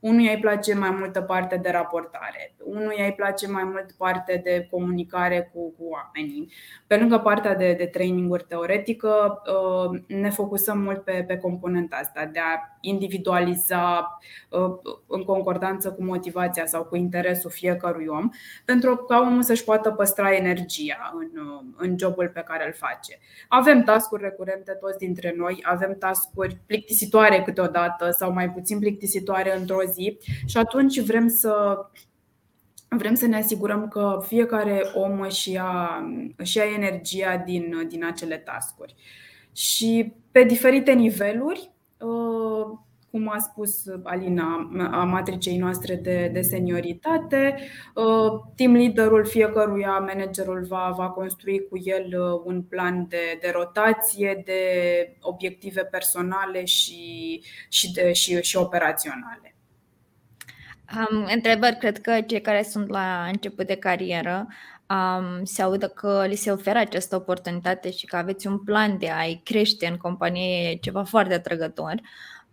Unuia 0.00 0.32
îi 0.32 0.40
place 0.40 0.74
mai 0.74 0.90
multă 0.90 1.20
parte 1.22 1.56
de 1.56 1.70
raportare, 1.70 2.54
unuia 2.64 3.04
îi 3.04 3.12
place 3.12 3.48
mai 3.48 3.64
mult 3.64 3.92
parte 3.92 4.40
de 4.44 4.68
comunicare 4.70 5.50
cu, 5.52 5.70
cu 5.70 5.84
oamenii. 5.84 6.52
Pe 6.86 6.96
lângă 6.96 7.18
partea 7.18 7.54
de, 7.54 7.74
de 7.78 7.86
traininguri 7.86 8.44
teoretică, 8.48 9.42
uh, 9.46 10.00
ne 10.06 10.30
focusăm 10.30 10.78
mult 10.78 11.04
pe, 11.04 11.24
pe 11.26 11.36
componenta 11.36 11.96
asta 11.96 12.30
de 12.32 12.38
a 12.38 12.78
individualiza 12.80 14.18
uh, 14.50 14.94
în 15.06 15.22
concordanță 15.24 15.92
cu 15.92 16.04
motivația 16.04 16.66
sau 16.66 16.84
cu 16.84 16.96
interesul 16.96 17.50
fiecărui 17.50 18.06
om, 18.06 18.28
pentru 18.64 18.96
ca 18.96 19.18
omul 19.18 19.42
să-și 19.42 19.64
poată 19.64 19.90
păstra 19.90 20.34
energia 20.34 21.12
în, 21.14 21.42
uh, 21.42 21.64
în 21.76 21.98
jobul 21.98 22.28
pe 22.34 22.44
care 22.46 22.66
îl 22.66 22.72
face. 22.72 23.18
Avem 23.48 23.82
tascuri 23.82 24.22
recurente 24.22 24.72
toți 24.72 24.98
dintre 24.98 25.34
noi, 25.36 25.60
avem 25.62 25.96
tascuri 25.98 26.58
plictisitoare 26.66 27.42
câteodată 27.42 28.10
sau 28.10 28.32
mai 28.32 28.50
puțin 28.50 28.78
plictisitoare 28.78 29.56
într-o 29.56 29.86
zi 29.92 30.18
și 30.46 30.56
atunci 30.56 31.00
vrem 31.00 31.28
să 31.28 31.76
vrem 32.88 33.14
să 33.14 33.26
ne 33.26 33.36
asigurăm 33.36 33.88
că 33.88 34.24
fiecare 34.26 34.82
om 34.94 35.20
își 35.20 35.52
ia, 35.52 36.02
își 36.36 36.56
ia 36.56 36.64
energia 36.64 37.42
din, 37.46 37.86
din 37.88 38.04
acele 38.04 38.36
tascuri. 38.36 38.94
Și 39.52 40.12
pe 40.30 40.42
diferite 40.42 40.92
niveluri, 40.92 41.70
uh, 41.98 42.78
cum 43.10 43.28
a 43.28 43.38
spus 43.38 43.84
Alina, 44.02 44.70
a 44.90 45.04
matricei 45.04 45.56
noastre 45.56 45.94
de, 45.94 46.30
de 46.32 46.40
senioritate, 46.40 47.56
uh, 47.94 48.40
team 48.56 48.72
leaderul 48.72 49.26
fiecăruia, 49.26 49.98
managerul 49.98 50.64
va, 50.64 50.94
va 50.96 51.08
construi 51.08 51.66
cu 51.68 51.78
el 51.84 52.04
uh, 52.04 52.40
un 52.44 52.62
plan 52.62 53.06
de, 53.08 53.38
de 53.40 53.50
rotație, 53.54 54.42
de 54.44 54.62
obiective 55.20 55.84
personale 55.84 56.64
și, 56.64 57.42
și, 57.68 57.92
de, 57.92 58.12
și, 58.12 58.42
și 58.42 58.56
operaționale. 58.56 59.57
Um, 60.96 61.28
întrebări, 61.34 61.76
cred 61.76 62.00
că 62.00 62.20
cei 62.20 62.40
care 62.40 62.62
sunt 62.62 62.88
la 62.88 63.24
început 63.32 63.66
de 63.66 63.74
carieră 63.74 64.46
um, 64.88 65.44
se 65.44 65.62
audă 65.62 65.88
că 65.88 66.24
li 66.26 66.34
se 66.34 66.50
oferă 66.50 66.78
această 66.78 67.16
oportunitate 67.16 67.90
și 67.90 68.06
că 68.06 68.16
aveți 68.16 68.46
un 68.46 68.58
plan 68.58 68.98
de 68.98 69.10
a-i 69.10 69.40
crește 69.44 69.86
în 69.86 69.96
companie, 69.96 70.70
e 70.70 70.74
ceva 70.74 71.04
foarte 71.04 71.34
atrăgător. 71.34 71.94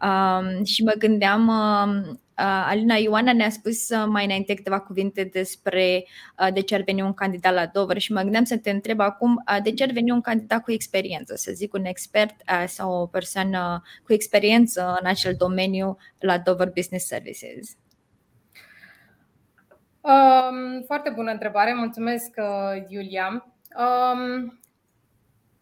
Um, 0.01 0.63
și 0.63 0.83
mă 0.83 0.93
gândeam, 0.97 1.47
uh, 1.47 2.07
uh, 2.07 2.65
Alina 2.67 2.95
Ioana 2.95 3.33
ne-a 3.33 3.49
spus 3.49 3.89
uh, 3.89 4.05
mai 4.07 4.25
înainte 4.25 4.53
câteva 4.53 4.79
cuvinte 4.79 5.23
despre 5.23 6.05
uh, 6.39 6.53
de 6.53 6.61
ce 6.61 6.75
ar 6.75 6.81
veni 6.81 7.01
un 7.01 7.13
candidat 7.13 7.53
la 7.53 7.65
Dover 7.65 7.97
și 7.97 8.11
mă 8.11 8.21
gândeam 8.21 8.43
să 8.43 8.57
te 8.57 8.69
întreb 8.69 8.99
acum 8.99 9.43
uh, 9.49 9.57
de 9.63 9.71
ce 9.71 9.83
ar 9.83 9.91
veni 9.91 10.11
un 10.11 10.21
candidat 10.21 10.63
cu 10.63 10.71
experiență, 10.71 11.35
să 11.35 11.51
zic 11.53 11.73
un 11.73 11.85
expert 11.85 12.35
uh, 12.51 12.67
sau 12.67 13.01
o 13.01 13.05
persoană 13.05 13.81
cu 14.03 14.13
experiență 14.13 14.97
în 15.01 15.07
acel 15.07 15.35
domeniu 15.37 15.97
la 16.19 16.37
Dover 16.37 16.69
Business 16.69 17.05
Services. 17.05 17.75
Um, 20.05 20.81
foarte 20.85 21.09
bună 21.09 21.31
întrebare, 21.31 21.73
mulțumesc, 21.73 22.29
uh, 22.37 22.83
Iulia. 22.87 23.45
Um, 23.77 24.59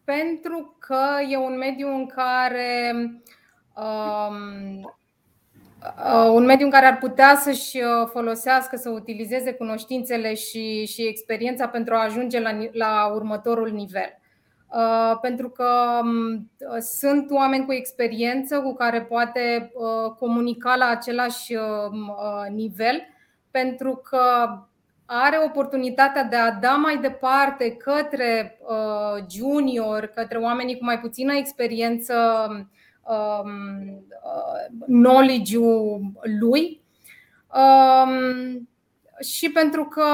pentru 0.04 0.76
că 0.78 1.04
e 1.28 1.36
un 1.36 1.56
mediu 1.56 1.94
în 1.94 2.06
care 2.06 2.92
um, 3.76 4.94
uh, 6.04 6.30
un 6.32 6.44
mediu 6.44 6.64
în 6.64 6.72
care 6.72 6.86
ar 6.86 6.98
putea 6.98 7.36
să-și 7.36 7.76
uh, 7.76 8.08
folosească, 8.12 8.76
să 8.76 8.90
utilizeze 8.90 9.52
cunoștințele 9.52 10.34
și, 10.34 10.86
și 10.86 11.06
experiența 11.06 11.68
pentru 11.68 11.94
a 11.94 12.04
ajunge 12.04 12.40
la, 12.40 12.50
la 12.72 13.10
următorul 13.14 13.70
nivel. 13.70 14.18
Uh, 14.68 15.18
pentru 15.20 15.50
că 15.50 16.00
um, 16.02 16.50
sunt 16.80 17.30
oameni 17.30 17.64
cu 17.64 17.72
experiență 17.72 18.60
cu 18.60 18.74
care 18.74 19.02
poate 19.02 19.72
uh, 19.74 20.12
comunica 20.18 20.76
la 20.76 20.86
același 20.86 21.54
uh, 21.54 22.50
nivel 22.50 23.12
pentru 23.60 23.96
că 23.96 24.22
are 25.06 25.38
oportunitatea 25.44 26.24
de 26.24 26.36
a 26.36 26.52
da 26.52 26.74
mai 26.74 26.98
departe 26.98 27.70
către 27.70 28.58
uh, 28.60 29.24
junior, 29.30 30.06
către 30.06 30.38
oamenii 30.38 30.78
cu 30.78 30.84
mai 30.84 30.98
puțină 31.00 31.34
experiență, 31.34 32.14
um, 33.02 33.48
uh, 34.22 34.86
knowledge-ul 34.86 36.00
lui. 36.40 36.80
Um, 37.54 38.68
și 39.20 39.50
pentru 39.50 39.84
că 39.84 40.04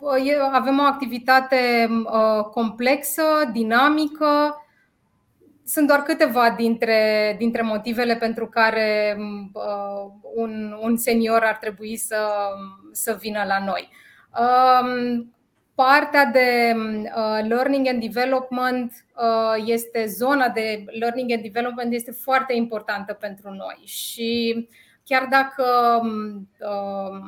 uh, 0.00 0.50
avem 0.52 0.78
o 0.78 0.82
activitate 0.82 1.88
uh, 1.90 2.44
complexă, 2.44 3.22
dinamică, 3.52 4.56
sunt 5.68 5.86
doar 5.86 6.02
câteva 6.02 6.50
dintre, 6.50 7.34
dintre 7.38 7.62
motivele 7.62 8.16
pentru 8.16 8.46
care 8.46 9.16
uh, 9.52 10.12
un, 10.34 10.76
un 10.80 10.96
senior 10.96 11.42
ar 11.42 11.56
trebui 11.56 11.96
să, 11.96 12.28
să 12.92 13.16
vină 13.20 13.44
la 13.46 13.64
noi. 13.64 13.88
Um, 14.38 15.34
partea 15.74 16.24
de 16.24 16.74
uh, 16.76 17.46
learning 17.48 17.86
and 17.86 18.00
development 18.00 18.92
uh, 19.16 19.62
este 19.66 20.06
zona 20.06 20.48
de 20.48 20.84
learning 20.98 21.32
and 21.32 21.42
development 21.42 21.92
este 21.92 22.10
foarte 22.10 22.54
importantă 22.54 23.12
pentru 23.12 23.50
noi 23.50 23.82
și 23.84 24.68
chiar 25.04 25.26
dacă 25.30 26.00
uh, 26.58 27.20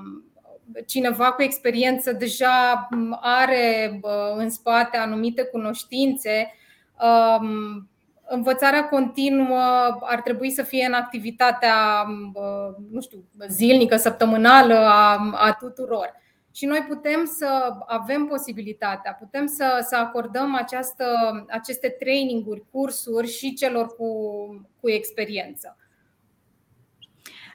cineva 0.86 1.32
cu 1.32 1.42
experiență 1.42 2.12
deja 2.12 2.88
are 3.20 3.98
uh, 4.02 4.34
în 4.36 4.50
spate 4.50 4.96
anumite 4.96 5.42
cunoștințe, 5.42 6.54
um, 7.00 7.88
învățarea 8.32 8.88
continuă 8.88 9.58
ar 10.00 10.20
trebui 10.24 10.50
să 10.50 10.62
fie 10.62 10.86
în 10.86 10.92
activitatea 10.92 12.06
nu 12.90 13.00
știu, 13.00 13.24
zilnică, 13.48 13.96
săptămânală 13.96 14.74
a, 14.74 15.30
a 15.32 15.52
tuturor. 15.52 16.18
Și 16.52 16.66
noi 16.66 16.84
putem 16.88 17.32
să 17.38 17.74
avem 17.86 18.26
posibilitatea, 18.26 19.12
putem 19.12 19.46
să, 19.46 19.86
să 19.88 19.96
acordăm 19.96 20.54
această, 20.54 21.04
aceste 21.48 21.88
traininguri, 21.88 22.64
cursuri 22.70 23.28
și 23.28 23.54
celor 23.54 23.86
cu, 23.86 24.06
cu 24.80 24.90
experiență. 24.90 25.76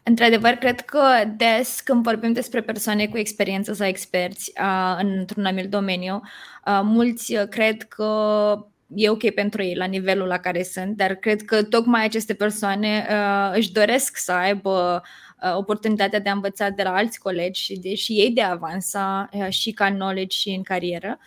Într-adevăr, 0.04 0.52
cred 0.52 0.82
că 0.82 1.02
des 1.38 1.82
când 1.82 2.04
vorbim 2.04 2.34
despre 2.34 2.62
persoane 2.62 3.08
cu 3.08 3.18
experiență 3.18 3.74
sau 3.74 3.88
experți 3.88 4.52
uh, 4.62 4.98
într-un 5.02 5.46
anumit 5.46 5.70
domeniu, 5.70 6.22
uh, 6.66 6.80
mulți 6.84 7.34
cred 7.50 7.84
că 7.84 8.66
e 8.96 9.10
ok 9.10 9.30
pentru 9.30 9.64
ei 9.64 9.76
la 9.76 9.86
nivelul 9.86 10.28
la 10.28 10.38
care 10.38 10.64
sunt, 10.64 10.98
dar 10.98 11.16
cred 11.16 11.42
că 11.42 11.64
tocmai 11.64 12.04
aceste 12.04 12.34
persoane 12.34 13.08
uh, 13.10 13.56
își 13.56 13.72
doresc 13.72 14.18
să 14.18 14.32
aibă 14.32 15.02
uh, 15.42 15.56
oportunitatea 15.56 16.20
de 16.20 16.30
a 16.30 16.34
învăța 16.34 16.70
de 16.70 16.84
la 16.84 16.96
alți 16.96 17.20
colegi 17.20 17.62
și, 17.62 17.80
de, 17.80 17.96
și 17.96 18.14
ei 18.14 18.32
de 18.32 18.42
a 18.42 18.50
avansa 18.50 19.30
uh, 19.32 19.50
și 19.50 19.72
ca 19.72 19.92
knowledge 19.92 20.38
și 20.38 20.50
în 20.50 20.64
carieră. 20.64 21.20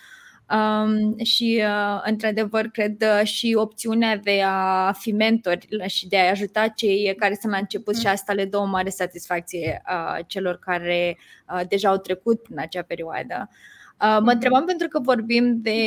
Um, 0.50 1.18
și, 1.24 1.62
uh, 1.62 2.00
într-adevăr, 2.04 2.66
cred 2.66 3.02
uh, 3.02 3.26
și 3.26 3.54
opțiunea 3.58 4.16
de 4.16 4.42
a 4.44 4.92
fi 4.92 5.12
mentori 5.12 5.68
și 5.86 6.08
de 6.08 6.18
a 6.18 6.30
ajuta 6.30 6.68
cei 6.68 7.14
care 7.18 7.38
sunt 7.40 7.52
la 7.52 7.58
început 7.58 7.94
mm. 7.94 8.00
și 8.00 8.06
asta 8.06 8.32
le 8.32 8.44
dă 8.44 8.56
o 8.56 8.64
mare 8.64 8.88
satisfacție 8.88 9.82
uh, 9.88 10.24
celor 10.26 10.58
care 10.58 11.18
uh, 11.54 11.60
deja 11.68 11.88
au 11.88 11.96
trecut 11.96 12.42
prin 12.42 12.58
acea 12.58 12.82
perioadă. 12.82 13.48
Uh, 13.50 13.56
Uh, 13.58 13.77
mă 14.00 14.18
mhm. 14.20 14.28
întrebam 14.28 14.64
pentru 14.64 14.88
că 14.88 15.00
vorbim 15.00 15.60
de 15.60 15.78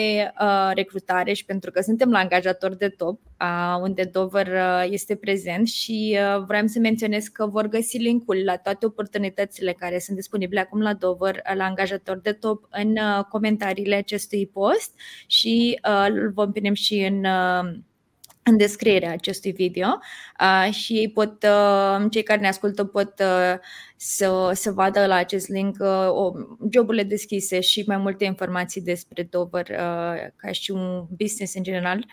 uh, 0.42 0.72
recrutare 0.74 1.34
și 1.34 1.46
pentru 1.46 1.72
că 1.72 1.82
suntem 1.82 2.10
la 2.10 2.20
angajator 2.20 2.76
de 2.76 2.90
top, 2.90 3.20
uh, 3.42 3.82
unde 3.82 4.04
Dover 4.04 4.48
uh, 4.48 4.86
este 4.90 5.16
prezent 5.16 5.68
și 5.68 6.18
uh, 6.36 6.44
vreau 6.48 6.68
să 6.68 6.80
menționez 6.80 7.28
că 7.28 7.46
vor 7.46 7.68
găsi 7.68 7.98
linkul 7.98 8.42
la 8.44 8.56
toate 8.56 8.86
oportunitățile 8.86 9.72
care 9.72 10.00
sunt 10.00 10.18
disponibile 10.18 10.60
acum 10.60 10.82
la 10.82 10.94
Dover, 10.94 11.36
uh, 11.36 11.56
la 11.56 11.64
angajator 11.64 12.20
de 12.20 12.32
top, 12.32 12.68
în 12.70 12.90
uh, 12.92 13.24
comentariile 13.30 13.96
acestui 13.96 14.48
post 14.48 14.94
și 15.28 15.80
uh, 15.88 16.08
îl 16.10 16.32
vom 16.32 16.52
punem 16.52 16.74
și 16.74 16.96
în. 16.96 17.26
Uh, 18.44 18.52
în 18.52 18.58
descrierea 18.58 19.12
acestui 19.12 19.52
video 19.52 20.00
uh, 20.40 20.74
și 20.74 20.94
ei 20.94 21.10
pot, 21.10 21.44
uh, 21.44 22.06
cei 22.10 22.24
care 22.24 22.40
ne 22.40 22.48
ascultă 22.48 22.86
pot 22.86 23.14
uh, 23.20 23.60
să, 23.96 24.52
să 24.54 24.72
vadă 24.72 25.06
la 25.06 25.16
acest 25.16 25.48
link 25.48 25.78
uh, 25.80 26.10
o, 26.10 26.32
joburile 26.72 27.04
deschise 27.04 27.60
și 27.60 27.84
mai 27.88 27.98
multe 27.98 28.26
informații 28.26 28.82
despre 28.82 29.24
Dover 29.24 29.68
uh, 29.70 30.30
ca 30.36 30.52
și 30.52 30.72
un 30.72 31.06
business 31.18 31.56
în 31.56 31.64
general. 31.64 32.06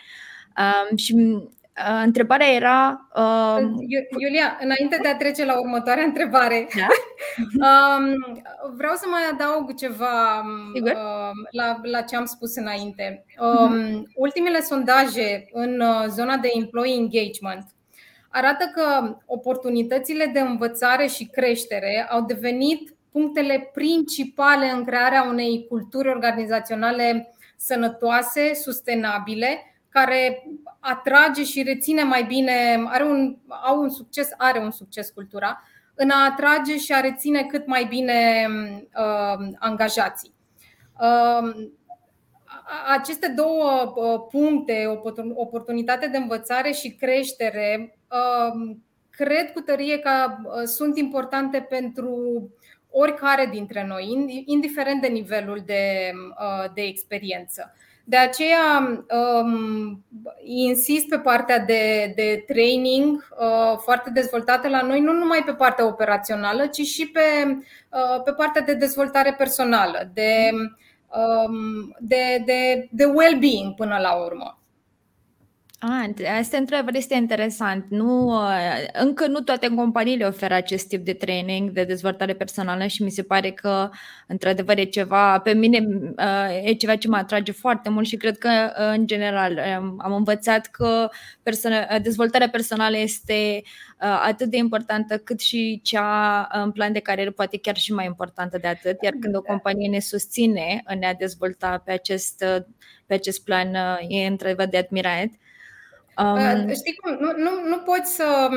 Um, 0.58 0.96
și 0.96 1.14
Uh, 1.78 2.02
întrebarea 2.04 2.46
era. 2.46 3.08
Uh... 3.14 3.58
Iulia, 4.18 4.58
înainte 4.60 4.98
de 5.02 5.08
a 5.08 5.16
trece 5.16 5.44
la 5.44 5.58
următoarea 5.60 6.04
întrebare, 6.04 6.68
da? 6.76 6.86
um, 7.68 8.14
vreau 8.76 8.94
să 8.94 9.04
mai 9.10 9.20
adaug 9.32 9.74
ceva 9.74 10.44
uh, 10.74 11.30
la, 11.50 11.80
la 11.82 12.00
ce 12.00 12.16
am 12.16 12.24
spus 12.24 12.56
înainte. 12.56 13.24
Um, 13.38 13.68
uh-huh. 13.68 14.02
Ultimele 14.14 14.60
sondaje 14.60 15.48
în 15.52 15.80
uh, 15.80 16.04
zona 16.08 16.36
de 16.36 16.48
employee 16.54 16.96
engagement 16.96 17.66
arată 18.28 18.70
că 18.74 19.16
oportunitățile 19.26 20.30
de 20.32 20.40
învățare 20.40 21.06
și 21.06 21.24
creștere 21.24 22.06
au 22.10 22.24
devenit 22.24 22.94
punctele 23.12 23.70
principale 23.74 24.70
în 24.70 24.84
crearea 24.84 25.22
unei 25.22 25.66
culturi 25.68 26.08
organizaționale 26.08 27.32
sănătoase, 27.56 28.54
sustenabile, 28.54 29.77
care 29.98 30.48
atrage 30.80 31.44
și 31.44 31.62
reține 31.62 32.02
mai 32.02 32.24
bine, 32.24 32.84
are 32.86 33.04
un, 33.04 33.36
au 33.64 33.80
un 33.80 33.90
succes, 33.90 34.30
are 34.36 34.58
un 34.58 34.70
succes 34.70 35.10
cultura, 35.10 35.62
în 35.94 36.10
a 36.10 36.24
atrage 36.24 36.76
și 36.76 36.92
a 36.92 37.00
reține 37.00 37.42
cât 37.42 37.66
mai 37.66 37.84
bine 37.84 38.46
uh, 38.94 39.48
angajații. 39.58 40.34
Uh, 41.00 41.68
aceste 42.96 43.28
două 43.28 43.92
uh, 43.96 44.20
puncte, 44.30 45.00
oportunitate 45.34 46.06
de 46.06 46.16
învățare 46.16 46.70
și 46.70 46.90
creștere, 46.90 47.98
uh, 48.10 48.76
cred 49.10 49.52
cu 49.52 49.60
tărie 49.60 49.98
că 49.98 50.10
uh, 50.10 50.62
sunt 50.64 50.98
importante 50.98 51.66
pentru 51.68 52.42
oricare 52.90 53.48
dintre 53.52 53.86
noi, 53.86 54.42
indiferent 54.46 55.00
de 55.00 55.06
nivelul 55.06 55.62
de, 55.66 56.12
de 56.74 56.82
experiență. 56.82 57.74
De 58.08 58.16
aceea 58.16 59.04
um, 59.10 60.04
insist 60.44 61.08
pe 61.08 61.18
partea 61.18 61.58
de, 61.58 62.12
de 62.14 62.44
training 62.46 63.28
uh, 63.38 63.78
foarte 63.78 64.10
dezvoltată 64.10 64.68
la 64.68 64.82
noi, 64.82 65.00
nu 65.00 65.12
numai 65.12 65.42
pe 65.44 65.52
partea 65.52 65.86
operațională, 65.86 66.66
ci 66.66 66.80
și 66.80 67.08
pe, 67.08 67.20
uh, 67.88 68.22
pe 68.24 68.32
partea 68.32 68.62
de 68.62 68.74
dezvoltare 68.74 69.34
personală, 69.38 70.10
de, 70.14 70.50
um, 71.16 71.96
de, 71.98 72.42
de, 72.44 72.88
de 72.90 73.04
well-being 73.04 73.74
până 73.76 73.98
la 74.00 74.14
urmă. 74.14 74.58
Ah, 75.80 76.08
asta 76.38 76.56
întrebare 76.56 76.96
este 76.96 77.14
interesant. 77.14 77.84
Nu, 77.88 78.26
uh, 78.26 78.86
încă 78.92 79.26
nu 79.26 79.40
toate 79.40 79.68
companiile 79.68 80.24
oferă 80.24 80.54
acest 80.54 80.88
tip 80.88 81.04
de 81.04 81.12
training 81.12 81.70
de 81.70 81.84
dezvoltare 81.84 82.34
personală 82.34 82.86
și 82.86 83.02
mi 83.02 83.10
se 83.10 83.22
pare 83.22 83.50
că, 83.50 83.90
într-adevăr, 84.26 84.78
e 84.78 84.84
ceva, 84.84 85.38
pe 85.38 85.52
mine 85.52 85.78
uh, 86.18 86.64
e 86.64 86.72
ceva 86.72 86.96
ce 86.96 87.08
mă 87.08 87.16
atrage 87.16 87.52
foarte 87.52 87.88
mult 87.88 88.06
și 88.06 88.16
cred 88.16 88.38
că, 88.38 88.48
uh, 88.48 88.96
în 88.96 89.06
general, 89.06 89.52
um, 89.80 90.00
am 90.02 90.12
învățat 90.12 90.66
că 90.66 91.08
perso- 91.42 91.98
dezvoltarea 92.02 92.48
personală 92.48 92.96
este 92.96 93.62
atât 93.98 94.50
de 94.50 94.56
importantă 94.56 95.18
cât 95.18 95.40
și 95.40 95.80
cea 95.82 96.48
în 96.52 96.72
plan 96.72 96.92
de 96.92 97.00
carieră, 97.00 97.30
poate 97.30 97.58
chiar 97.58 97.76
și 97.76 97.92
mai 97.92 98.06
importantă 98.06 98.58
de 98.58 98.68
atât, 98.68 99.02
iar 99.02 99.12
când 99.20 99.36
o 99.36 99.42
companie 99.42 99.88
ne 99.88 100.00
susține 100.00 100.82
în 100.84 101.02
a 101.02 101.12
dezvolta 101.18 101.82
pe 101.84 101.92
acest, 101.92 102.44
pe 103.06 103.14
acest 103.14 103.44
plan, 103.44 103.74
e 104.08 104.26
într-adevăr 104.26 104.66
de 104.66 104.76
admirat. 104.76 105.28
Um... 106.18 106.68
Știi 106.74 106.94
cum? 106.94 107.16
Nu, 107.20 107.32
nu, 107.36 107.50
nu 107.68 107.78
poți 107.78 108.14
să, 108.14 108.48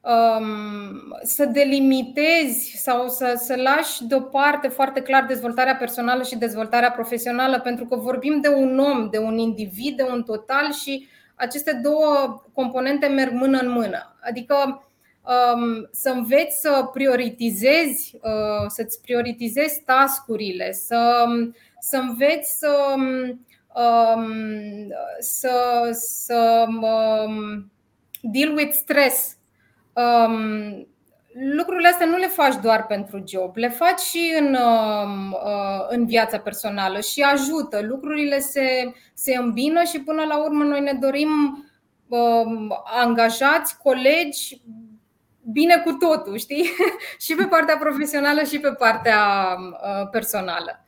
um, 0.00 1.16
să 1.22 1.44
delimitezi 1.44 2.76
sau 2.76 3.08
să, 3.08 3.34
să 3.36 3.54
lași 3.56 4.04
deoparte 4.04 4.68
foarte 4.68 5.00
clar 5.00 5.24
dezvoltarea 5.24 5.76
personală 5.76 6.22
și 6.22 6.36
dezvoltarea 6.36 6.90
profesională, 6.90 7.60
pentru 7.60 7.84
că 7.84 7.96
vorbim 7.96 8.40
de 8.40 8.48
un 8.48 8.78
om, 8.78 9.08
de 9.10 9.18
un 9.18 9.38
individ, 9.38 9.96
de 9.96 10.06
un 10.10 10.22
total 10.22 10.72
și 10.72 11.08
aceste 11.34 11.80
două 11.82 12.42
componente 12.52 13.06
merg 13.06 13.32
mână 13.32 13.58
în 13.58 13.70
mână. 13.70 14.16
Adică 14.20 14.54
um, 15.24 15.88
să 15.92 16.10
înveți 16.10 16.60
să 16.60 16.90
prioritizezi, 16.92 18.18
uh, 18.22 18.66
să-ți 18.66 19.00
prioritizezi 19.00 19.82
tascurile, 19.84 20.72
să, 20.72 21.24
să 21.80 21.96
înveți 21.96 22.58
să 22.58 22.94
um, 22.96 23.46
să, 25.20 25.88
să 25.92 26.64
um, 26.68 27.72
deal 28.20 28.54
with 28.54 28.72
stress. 28.72 29.36
Um, 29.92 30.86
lucrurile 31.56 31.88
astea 31.88 32.06
nu 32.06 32.16
le 32.16 32.26
faci 32.26 32.54
doar 32.62 32.86
pentru 32.86 33.24
job, 33.26 33.56
le 33.56 33.68
faci 33.68 34.00
și 34.00 34.34
în, 34.38 34.54
um, 34.54 35.32
uh, 35.32 35.86
în 35.88 36.06
viața 36.06 36.38
personală 36.38 37.00
și 37.00 37.20
ajută. 37.22 37.80
Lucrurile 37.82 38.38
se, 38.38 38.92
se 39.14 39.36
îmbină 39.36 39.82
și 39.82 40.00
până 40.00 40.24
la 40.24 40.42
urmă 40.44 40.64
noi 40.64 40.80
ne 40.80 40.92
dorim 40.92 41.64
um, 42.08 42.82
angajați, 42.84 43.78
colegi, 43.78 44.62
bine 45.52 45.76
cu 45.84 45.92
totul, 45.92 46.38
știi? 46.38 46.70
și 47.24 47.34
pe 47.34 47.44
partea 47.44 47.76
profesională 47.76 48.42
și 48.42 48.58
pe 48.58 48.72
partea 48.72 49.56
uh, 49.58 50.08
personală. 50.10 50.83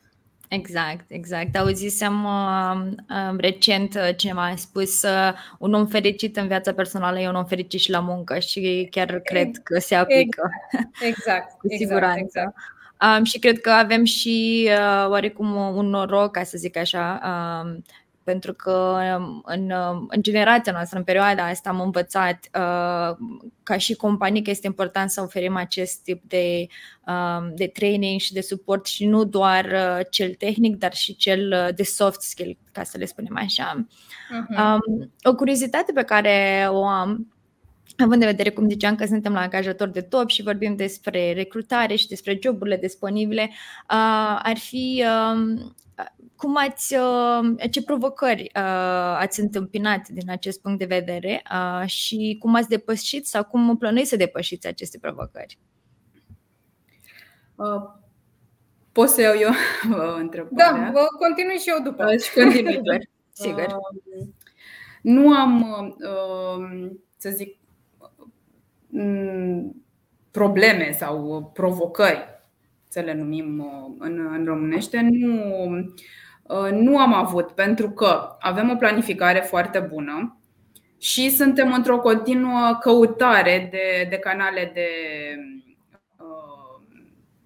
Exact, 0.47 1.05
exact. 1.07 1.55
Auzisem 1.55 2.23
uh, 2.23 2.81
uh, 3.09 3.37
recent 3.37 3.95
uh, 3.95 4.09
cineva 4.15 4.45
a 4.45 4.55
spus 4.55 5.01
uh, 5.01 5.33
un 5.59 5.73
om 5.73 5.87
fericit 5.87 6.37
în 6.37 6.47
viața 6.47 6.73
personală 6.73 7.19
e 7.19 7.27
un 7.27 7.35
om 7.35 7.45
fericit 7.45 7.79
și 7.79 7.91
la 7.91 7.99
muncă 7.99 8.39
și 8.39 8.87
chiar 8.91 9.19
cred 9.19 9.57
că 9.63 9.79
se 9.79 9.95
aplică. 9.95 10.49
Exact, 10.71 11.01
exact 11.01 11.51
cu 11.59 11.67
exact, 11.67 11.81
siguranță. 11.81 12.19
Exact, 12.19 12.55
exact. 12.55 13.17
Um, 13.17 13.23
și 13.23 13.39
cred 13.39 13.61
că 13.61 13.69
avem 13.69 14.03
și 14.03 14.67
uh, 14.69 15.09
oarecum 15.09 15.55
un 15.55 15.85
noroc, 15.85 16.31
ca 16.31 16.43
să 16.43 16.57
zic 16.57 16.77
așa, 16.77 17.21
uh, 17.23 17.77
pentru 18.27 18.53
că 18.53 18.99
um, 19.19 19.41
în, 19.45 19.71
um, 19.71 20.05
în 20.09 20.21
generația 20.21 20.71
noastră, 20.71 20.97
în 20.97 21.03
perioada 21.03 21.47
asta, 21.47 21.69
am 21.69 21.81
învățat 21.81 22.49
uh, 22.53 23.17
ca 23.63 23.77
și 23.77 23.95
companie 23.95 24.41
că 24.41 24.49
este 24.49 24.67
important 24.67 25.09
să 25.09 25.21
oferim 25.21 25.55
acest 25.55 26.03
tip 26.03 26.23
de, 26.27 26.67
uh, 27.05 27.47
de 27.55 27.67
training 27.67 28.19
și 28.19 28.33
de 28.33 28.41
suport 28.41 28.85
și 28.85 29.05
nu 29.05 29.23
doar 29.23 29.65
uh, 29.65 30.05
cel 30.09 30.33
tehnic, 30.33 30.75
dar 30.75 30.93
și 30.93 31.15
cel 31.15 31.65
uh, 31.67 31.75
de 31.75 31.83
soft 31.83 32.21
skill, 32.21 32.57
ca 32.71 32.83
să 32.83 32.97
le 32.97 33.05
spunem 33.05 33.37
așa. 33.37 33.85
Uh-huh. 33.85 34.57
Um, 34.57 35.11
o 35.23 35.35
curiozitate 35.35 35.91
pe 35.91 36.03
care 36.03 36.67
o 36.69 36.85
am 36.85 37.27
Având 37.97 38.21
în 38.21 38.27
vedere, 38.27 38.49
cum 38.49 38.69
ziceam, 38.69 38.95
că 38.95 39.05
suntem 39.05 39.33
la 39.33 39.39
angajator 39.41 39.87
de 39.87 40.01
top 40.01 40.29
și 40.29 40.43
vorbim 40.43 40.75
despre 40.75 41.33
recrutare 41.33 41.95
și 41.95 42.07
despre 42.07 42.39
joburile 42.43 42.77
disponibile, 42.77 43.49
uh, 43.51 44.39
ar 44.43 44.57
fi 44.57 45.03
uh, 45.05 45.61
cum 46.37 46.57
ați, 46.57 46.95
uh, 46.95 47.69
ce 47.71 47.83
provocări 47.83 48.41
uh, 48.41 49.17
ați 49.17 49.39
întâmpinat 49.39 50.07
din 50.07 50.29
acest 50.29 50.61
punct 50.61 50.79
de 50.79 50.85
vedere 50.85 51.41
uh, 51.51 51.87
și 51.87 52.37
cum 52.39 52.55
ați 52.55 52.69
depășit 52.69 53.27
sau 53.27 53.43
cum 53.43 53.77
plănuiți 53.77 54.09
să 54.09 54.15
depășiți 54.15 54.67
aceste 54.67 54.97
provocări? 55.01 55.57
Pot 58.91 59.09
să 59.09 59.21
iau 59.21 59.33
eu 59.39 59.49
întrebarea? 60.23 60.91
Da, 60.91 61.03
continui 61.19 61.57
și 61.57 61.69
eu 61.69 61.83
după. 61.83 62.15
Și 62.15 62.33
continui 62.33 62.81
doar, 62.81 62.99
sigur. 63.43 63.77
Nu 65.01 65.33
am, 65.33 65.65
să 67.17 67.29
zic, 67.29 67.57
probleme 70.31 70.91
sau 70.91 71.49
provocări, 71.53 72.41
să 72.87 72.99
le 72.99 73.13
numim 73.13 73.71
în, 73.99 74.27
în 74.33 74.45
românește, 74.45 74.99
nu 75.01 75.35
Uh, 75.69 75.83
nu 76.71 76.97
am 76.99 77.13
avut, 77.13 77.51
pentru 77.51 77.89
că 77.89 78.35
avem 78.39 78.69
o 78.69 78.75
planificare 78.75 79.39
foarte 79.39 79.79
bună 79.79 80.41
și 80.97 81.29
suntem 81.29 81.73
într-o 81.73 81.99
continuă 81.99 82.77
căutare 82.79 83.67
de, 83.71 84.07
de 84.09 84.17
canale 84.17 84.71
de, 84.73 84.89
uh, 86.17 86.81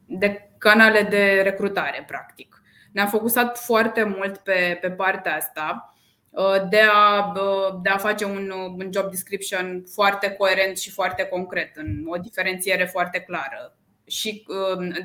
de 0.05 0.49
canale 0.57 1.01
de 1.01 1.41
recrutare, 1.43 2.03
practic. 2.07 2.61
Ne-am 2.91 3.07
focusat 3.07 3.57
foarte 3.57 4.03
mult 4.03 4.37
pe, 4.37 4.77
pe 4.81 4.91
partea 4.91 5.35
asta 5.35 5.95
uh, 6.29 6.69
de 6.69 6.81
a, 6.91 7.33
de 7.83 7.89
a 7.89 7.97
face 7.97 8.25
un, 8.25 8.51
un 8.77 8.89
job 8.93 9.09
description 9.09 9.83
foarte 9.93 10.31
coerent 10.31 10.77
și 10.77 10.91
foarte 10.91 11.23
concret, 11.23 11.75
în 11.75 12.03
o 12.07 12.17
diferențiere 12.17 12.85
foarte 12.85 13.19
clară. 13.19 13.75
Și 14.05 14.45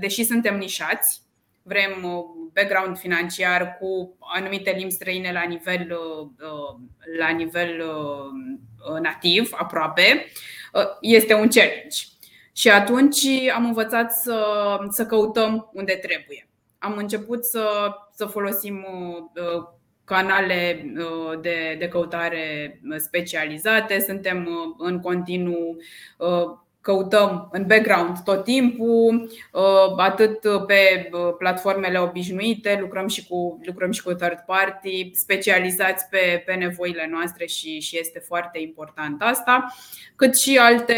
deși 0.01 0.25
suntem 0.25 0.57
nișați, 0.57 1.26
vrem 1.67 2.05
uh, 2.05 2.25
background 2.53 2.99
financiar 2.99 3.77
cu 3.81 4.17
anumite 4.19 4.71
limbi 4.71 4.93
străine 4.93 5.33
la 5.33 5.43
nivel, 5.43 5.91
uh, 5.91 6.29
uh, 6.41 6.81
la 7.19 7.29
nivel 7.29 7.85
nativ, 9.03 9.51
aproape, 9.53 10.27
este 11.01 11.35
un 11.35 11.49
challenge. 11.49 11.97
Și 12.53 12.71
atunci 12.71 13.27
am 13.55 13.65
învățat 13.65 14.13
să, 14.13 14.79
să 14.91 15.07
căutăm 15.07 15.71
unde 15.73 15.93
trebuie. 15.93 16.49
Am 16.79 16.97
început 16.97 17.45
să, 17.45 17.95
să 18.15 18.27
folosim 18.27 18.87
canale 20.05 20.93
de, 21.41 21.77
de 21.79 21.89
căutare 21.89 22.81
specializate, 22.97 24.01
suntem 24.01 24.49
în 24.79 25.01
continuu 25.01 25.77
căutăm 26.87 27.49
în 27.53 27.67
background 27.67 28.19
tot 28.19 28.45
timpul, 28.45 29.31
uh, 29.53 29.95
atât 29.97 30.39
pe 30.67 31.11
uh, 31.13 31.35
platformele 31.39 31.99
obișnuite, 31.99 32.79
lucrăm 32.81 33.09
și 33.09 33.27
cu, 33.27 33.61
lucrăm 33.65 33.91
și 33.91 34.03
cu 34.03 34.13
third 34.13 34.39
party, 34.47 35.11
specializați 35.15 36.09
pe, 36.09 36.43
pe 36.47 36.55
nevoile 36.55 37.09
noastre 37.11 37.47
și, 37.47 37.81
și 37.81 37.99
este 37.99 38.19
foarte 38.19 38.59
important 38.59 39.23
asta, 39.23 39.75
cât 40.17 40.37
și 40.39 40.59
alte, 40.59 40.97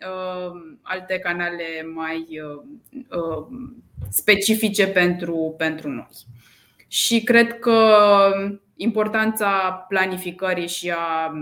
uh, 0.00 0.52
alte 0.82 1.18
canale 1.18 1.86
mai 1.94 2.26
specifice 4.10 4.86
pentru, 4.86 5.54
pentru 5.58 5.88
noi. 5.88 6.08
Și 6.88 7.22
cred 7.22 7.58
că 7.58 7.96
importanța 8.76 9.84
planificării 9.88 10.68
și 10.68 10.90
a 10.90 11.32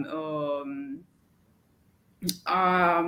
a 2.43 3.01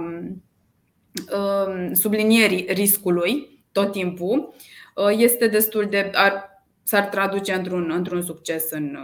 um, 1.32 1.94
sublinierii 1.94 2.66
riscului 2.68 3.62
tot 3.72 3.92
timpul 3.92 4.54
uh, 4.94 5.14
este 5.16 5.48
destul 5.48 5.86
de. 5.90 6.10
Ar, 6.14 6.52
s-ar 6.82 7.04
traduce 7.04 7.52
într-un, 7.52 7.90
într-un 7.90 8.22
succes 8.22 8.70
în, 8.70 8.98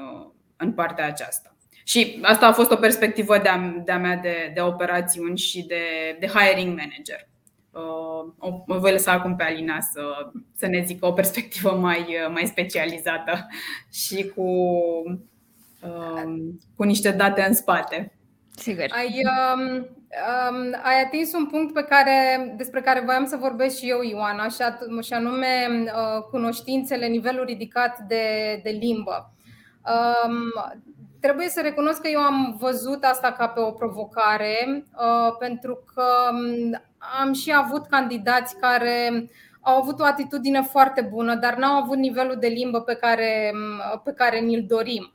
în 0.57 0.73
partea 0.73 1.07
aceasta. 1.07 1.55
Și 1.85 2.19
asta 2.23 2.47
a 2.47 2.53
fost 2.53 2.71
o 2.71 2.77
perspectivă 2.77 3.39
de-a, 3.39 3.83
de-a 3.85 3.99
mea 3.99 4.17
de, 4.17 4.51
de 4.55 4.61
operațiuni 4.61 5.39
și 5.39 5.63
de, 5.67 6.17
de 6.21 6.27
hiring 6.27 6.69
manager. 6.69 7.29
Uh, 7.71 8.33
o 8.67 8.79
voi 8.79 8.93
lăsa 8.93 9.13
acum 9.13 9.37
pe 9.37 9.43
Alina 9.43 9.81
să, 9.81 10.03
să 10.57 10.67
ne 10.67 10.85
zică 10.85 11.07
o 11.07 11.13
perspectivă 11.13 11.71
mai, 11.71 12.07
mai 12.33 12.47
specializată 12.47 13.47
și 13.93 14.33
cu, 14.35 14.51
uh, 15.83 16.53
cu 16.77 16.83
niște 16.83 17.11
date 17.11 17.43
în 17.43 17.55
spate. 17.55 18.20
Sigur. 18.61 18.85
Ai, 18.91 19.21
um, 19.55 19.63
um, 19.71 20.77
ai 20.83 21.03
atins 21.05 21.33
un 21.33 21.47
punct 21.47 21.75
pe 21.75 21.83
care, 21.83 22.53
despre 22.57 22.81
care 22.81 23.01
voiam 23.01 23.27
să 23.27 23.37
vorbesc 23.37 23.79
și 23.79 23.89
eu, 23.89 24.03
Ioana, 24.03 24.49
și, 24.49 24.57
at- 24.63 25.03
și 25.07 25.13
anume 25.13 25.69
uh, 25.85 26.23
cunoștințele, 26.31 27.07
nivelul 27.07 27.45
ridicat 27.45 27.99
de, 27.99 28.25
de 28.63 28.71
limbă. 28.71 29.33
Um, 30.27 30.53
trebuie 31.21 31.49
să 31.49 31.61
recunosc 31.61 32.01
că 32.01 32.09
eu 32.09 32.21
am 32.21 32.57
văzut 32.61 33.05
asta 33.05 33.33
ca 33.33 33.49
pe 33.49 33.61
o 33.61 33.71
provocare, 33.71 34.85
uh, 34.95 35.37
pentru 35.39 35.85
că 35.95 36.05
um, 36.33 36.81
am 37.21 37.33
și 37.33 37.53
avut 37.55 37.87
candidați 37.87 38.59
care 38.59 39.31
au 39.61 39.77
avut 39.77 40.01
o 40.01 40.05
atitudine 40.05 40.63
foarte 40.63 41.01
bună, 41.01 41.35
dar 41.35 41.55
n-au 41.57 41.83
avut 41.83 41.97
nivelul 41.97 42.37
de 42.41 42.47
limbă 42.47 42.81
pe 42.81 42.95
care, 42.95 43.51
um, 43.55 44.01
pe 44.05 44.13
care 44.13 44.39
ni-l 44.39 44.65
dorim. 44.69 45.13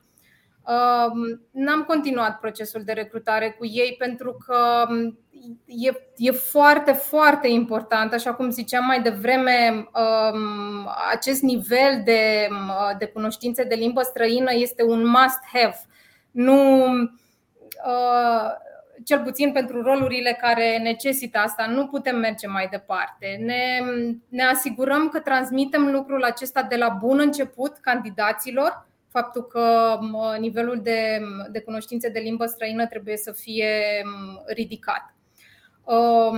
Um, 0.68 1.42
n-am 1.52 1.84
continuat 1.84 2.40
procesul 2.40 2.82
de 2.84 2.92
recrutare 2.92 3.50
cu 3.50 3.66
ei 3.66 3.96
pentru 3.98 4.38
că 4.46 4.86
um, 4.90 5.20
e, 5.66 5.92
e 6.18 6.32
foarte, 6.32 6.92
foarte 6.92 7.48
important, 7.48 8.14
așa 8.14 8.34
cum 8.34 8.50
ziceam 8.50 8.86
mai 8.86 9.02
devreme, 9.02 9.90
um, 9.94 10.90
acest 11.12 11.42
nivel 11.42 12.02
de, 12.04 12.48
de 12.98 13.06
cunoștințe 13.06 13.64
de 13.64 13.76
limbă 13.76 14.02
străină 14.02 14.54
este 14.54 14.84
un 14.84 15.08
must-have. 15.08 15.80
Nu, 16.32 16.86
uh, 17.86 18.52
cel 19.04 19.24
puțin 19.24 19.52
pentru 19.52 19.82
rolurile 19.82 20.38
care 20.42 20.78
necesită 20.78 21.38
asta, 21.38 21.66
nu 21.66 21.88
putem 21.88 22.18
merge 22.18 22.48
mai 22.48 22.68
departe. 22.68 23.40
Ne, 23.40 23.80
ne 24.30 24.44
asigurăm 24.44 25.10
că 25.10 25.20
transmitem 25.20 25.92
lucrul 25.92 26.24
acesta 26.24 26.62
de 26.62 26.76
la 26.76 26.90
bun 26.90 27.20
început 27.20 27.78
candidaților 27.78 28.88
faptul 29.16 29.44
că 29.44 29.98
nivelul 30.40 30.80
de, 30.82 31.22
de 31.52 31.60
cunoștințe 31.60 32.10
de 32.10 32.20
limbă 32.20 32.46
străină 32.46 32.86
trebuie 32.86 33.18
să 33.18 33.32
fie 33.32 33.70
ridicat. 34.46 35.16
Um, 35.84 36.38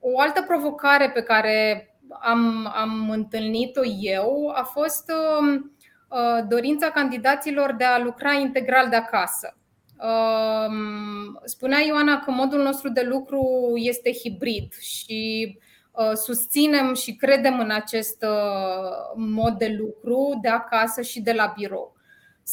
o 0.00 0.20
altă 0.20 0.42
provocare 0.46 1.10
pe 1.10 1.22
care 1.22 1.88
am, 2.20 2.72
am 2.74 3.10
întâlnit-o 3.10 3.80
eu 4.00 4.52
a 4.54 4.62
fost 4.62 5.12
um, 5.38 5.76
uh, 6.08 6.44
dorința 6.48 6.90
candidaților 6.90 7.72
de 7.72 7.84
a 7.84 7.98
lucra 7.98 8.32
integral 8.32 8.88
de 8.88 8.96
acasă. 8.96 9.56
Um, 10.00 11.40
spunea 11.44 11.80
Ioana 11.80 12.20
că 12.20 12.30
modul 12.30 12.62
nostru 12.62 12.88
de 12.88 13.02
lucru 13.02 13.72
este 13.74 14.12
hibrid 14.12 14.72
și 14.78 15.58
uh, 15.92 16.12
susținem 16.14 16.94
și 16.94 17.14
credem 17.14 17.58
în 17.58 17.70
acest 17.70 18.22
uh, 18.22 19.12
mod 19.16 19.52
de 19.58 19.76
lucru 19.78 20.38
de 20.42 20.48
acasă 20.48 21.02
și 21.02 21.20
de 21.20 21.32
la 21.32 21.52
birou. 21.56 21.98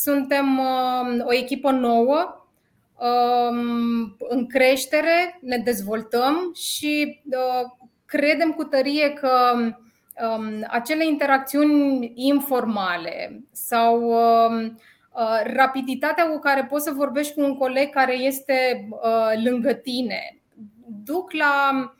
Suntem 0.01 0.59
um, 0.59 1.23
o 1.25 1.33
echipă 1.33 1.71
nouă, 1.71 2.47
um, 2.99 4.15
în 4.29 4.47
creștere, 4.47 5.39
ne 5.41 5.57
dezvoltăm 5.57 6.51
și 6.53 7.21
uh, 7.31 7.69
credem 8.05 8.51
cu 8.51 8.63
tărie 8.63 9.13
că 9.13 9.53
um, 9.55 10.65
acele 10.67 11.05
interacțiuni 11.05 12.11
informale 12.15 13.43
sau 13.51 14.01
uh, 14.01 14.71
rapiditatea 15.43 16.27
cu 16.29 16.39
care 16.39 16.65
poți 16.65 16.83
să 16.83 16.91
vorbești 16.91 17.33
cu 17.33 17.41
un 17.41 17.57
coleg 17.57 17.89
care 17.89 18.13
este 18.13 18.87
uh, 18.89 19.43
lângă 19.43 19.73
tine 19.73 20.41
duc 21.03 21.31
la 21.31 21.71
Um, 21.71 21.93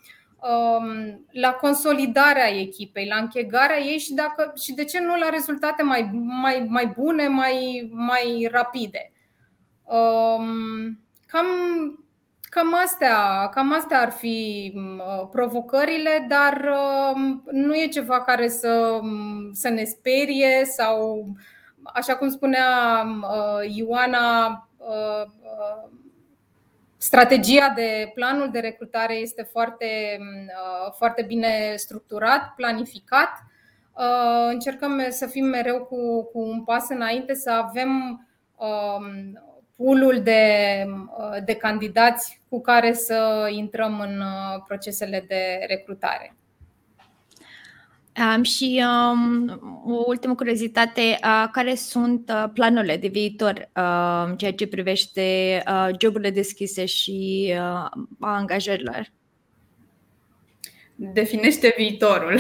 la 1.32 1.52
consolidarea 1.52 2.48
echipei, 2.48 3.08
la 3.08 3.16
închegarea 3.16 3.80
ei 3.80 3.98
și, 3.98 4.14
dacă, 4.14 4.54
și 4.62 4.74
de 4.74 4.84
ce 4.84 5.00
nu 5.00 5.18
la 5.18 5.30
rezultate 5.30 5.84
mai, 5.84 6.10
mai, 6.42 6.66
mai 6.70 6.88
bune, 6.98 7.28
mai, 7.28 7.88
mai 7.94 8.48
rapide. 8.52 9.12
Um, 9.84 11.00
cam, 11.26 11.46
cam, 12.42 12.76
astea, 12.84 13.48
cam 13.48 13.74
astea 13.74 14.02
ar 14.02 14.12
fi 14.12 14.74
uh, 14.76 15.28
provocările, 15.32 16.26
dar 16.30 16.70
um, 17.14 17.44
nu 17.52 17.76
e 17.76 17.88
ceva 17.88 18.22
care 18.22 18.50
să, 18.50 19.00
să 19.52 19.70
ne 19.70 19.84
sperie 19.84 20.66
sau, 20.66 21.26
așa 21.84 22.16
cum 22.16 22.30
spunea 22.30 23.04
uh, 23.22 23.76
Ioana, 23.76 24.48
uh, 24.78 25.32
Strategia 26.98 27.70
de 27.76 28.12
planul 28.14 28.52
de 28.52 28.60
recrutare 28.60 29.14
este 29.14 29.42
foarte, 29.44 30.18
uh, 30.20 30.94
foarte 30.98 31.22
bine 31.22 31.74
structurat, 31.76 32.54
planificat. 32.56 33.30
Uh, 33.94 34.48
încercăm 34.50 35.06
să 35.10 35.28
fim 35.28 35.46
mereu 35.46 35.86
cu, 35.86 36.24
cu 36.24 36.40
un 36.40 36.64
pas 36.64 36.90
înainte, 36.90 37.34
să 37.34 37.52
avem 37.52 37.92
um, 38.56 39.42
poolul 39.76 40.22
de, 40.22 40.84
uh, 41.18 41.44
de 41.46 41.56
candidați 41.56 42.42
cu 42.50 42.62
care 42.62 42.94
să 42.94 43.48
intrăm 43.52 44.00
în 44.00 44.24
procesele 44.68 45.26
de 45.28 45.66
recrutare. 45.68 46.37
Um, 48.18 48.44
și 48.44 48.84
um, 48.84 49.50
o 49.86 50.04
ultimă 50.08 50.36
curiozitate, 50.36 51.02
uh, 51.02 51.48
care 51.52 51.76
sunt 51.76 52.32
uh, 52.34 52.50
planurile 52.54 52.98
de 52.98 53.08
viitor 53.08 53.70
uh, 53.76 54.38
ceea 54.38 54.54
ce 54.54 54.68
privește 54.68 55.22
uh, 55.68 55.90
joburile 56.00 56.30
deschise 56.30 56.86
și 56.86 57.54
uh, 57.58 58.04
angajărilor? 58.20 59.12
Definește 60.96 61.74
viitorul. 61.78 62.34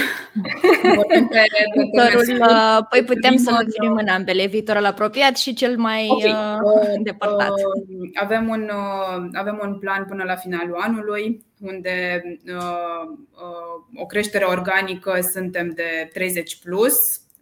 viitorul 1.76 2.40
uh, 2.40 2.80
păi 2.90 3.04
putem 3.04 3.36
să-l 3.36 3.66
definim 3.66 3.96
în 3.96 4.08
ambele, 4.08 4.46
viitorul 4.46 4.86
apropiat 4.86 5.38
și 5.38 5.54
cel 5.54 5.78
mai 5.78 6.08
okay. 6.10 6.32
uh, 6.32 6.88
îndepărtat. 6.96 7.50
Uh, 7.50 8.10
avem, 8.14 8.50
un, 8.50 8.72
uh, 8.74 9.30
avem 9.34 9.60
un 9.64 9.80
plan 9.80 10.06
până 10.06 10.24
la 10.24 10.36
finalul 10.36 10.78
anului, 10.80 11.46
unde 11.60 12.22
uh, 12.48 13.18
uh, 13.32 14.02
o 14.02 14.06
creștere 14.06 14.46
organică 14.46 15.20
suntem 15.22 15.70
de 15.70 16.10
30 16.14 16.58
plus. 16.64 16.96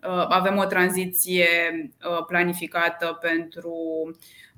Uh, 0.07 0.25
avem 0.29 0.57
o 0.57 0.65
tranziție 0.65 1.47
uh, 2.09 2.25
planificată 2.27 3.17
pentru 3.21 3.75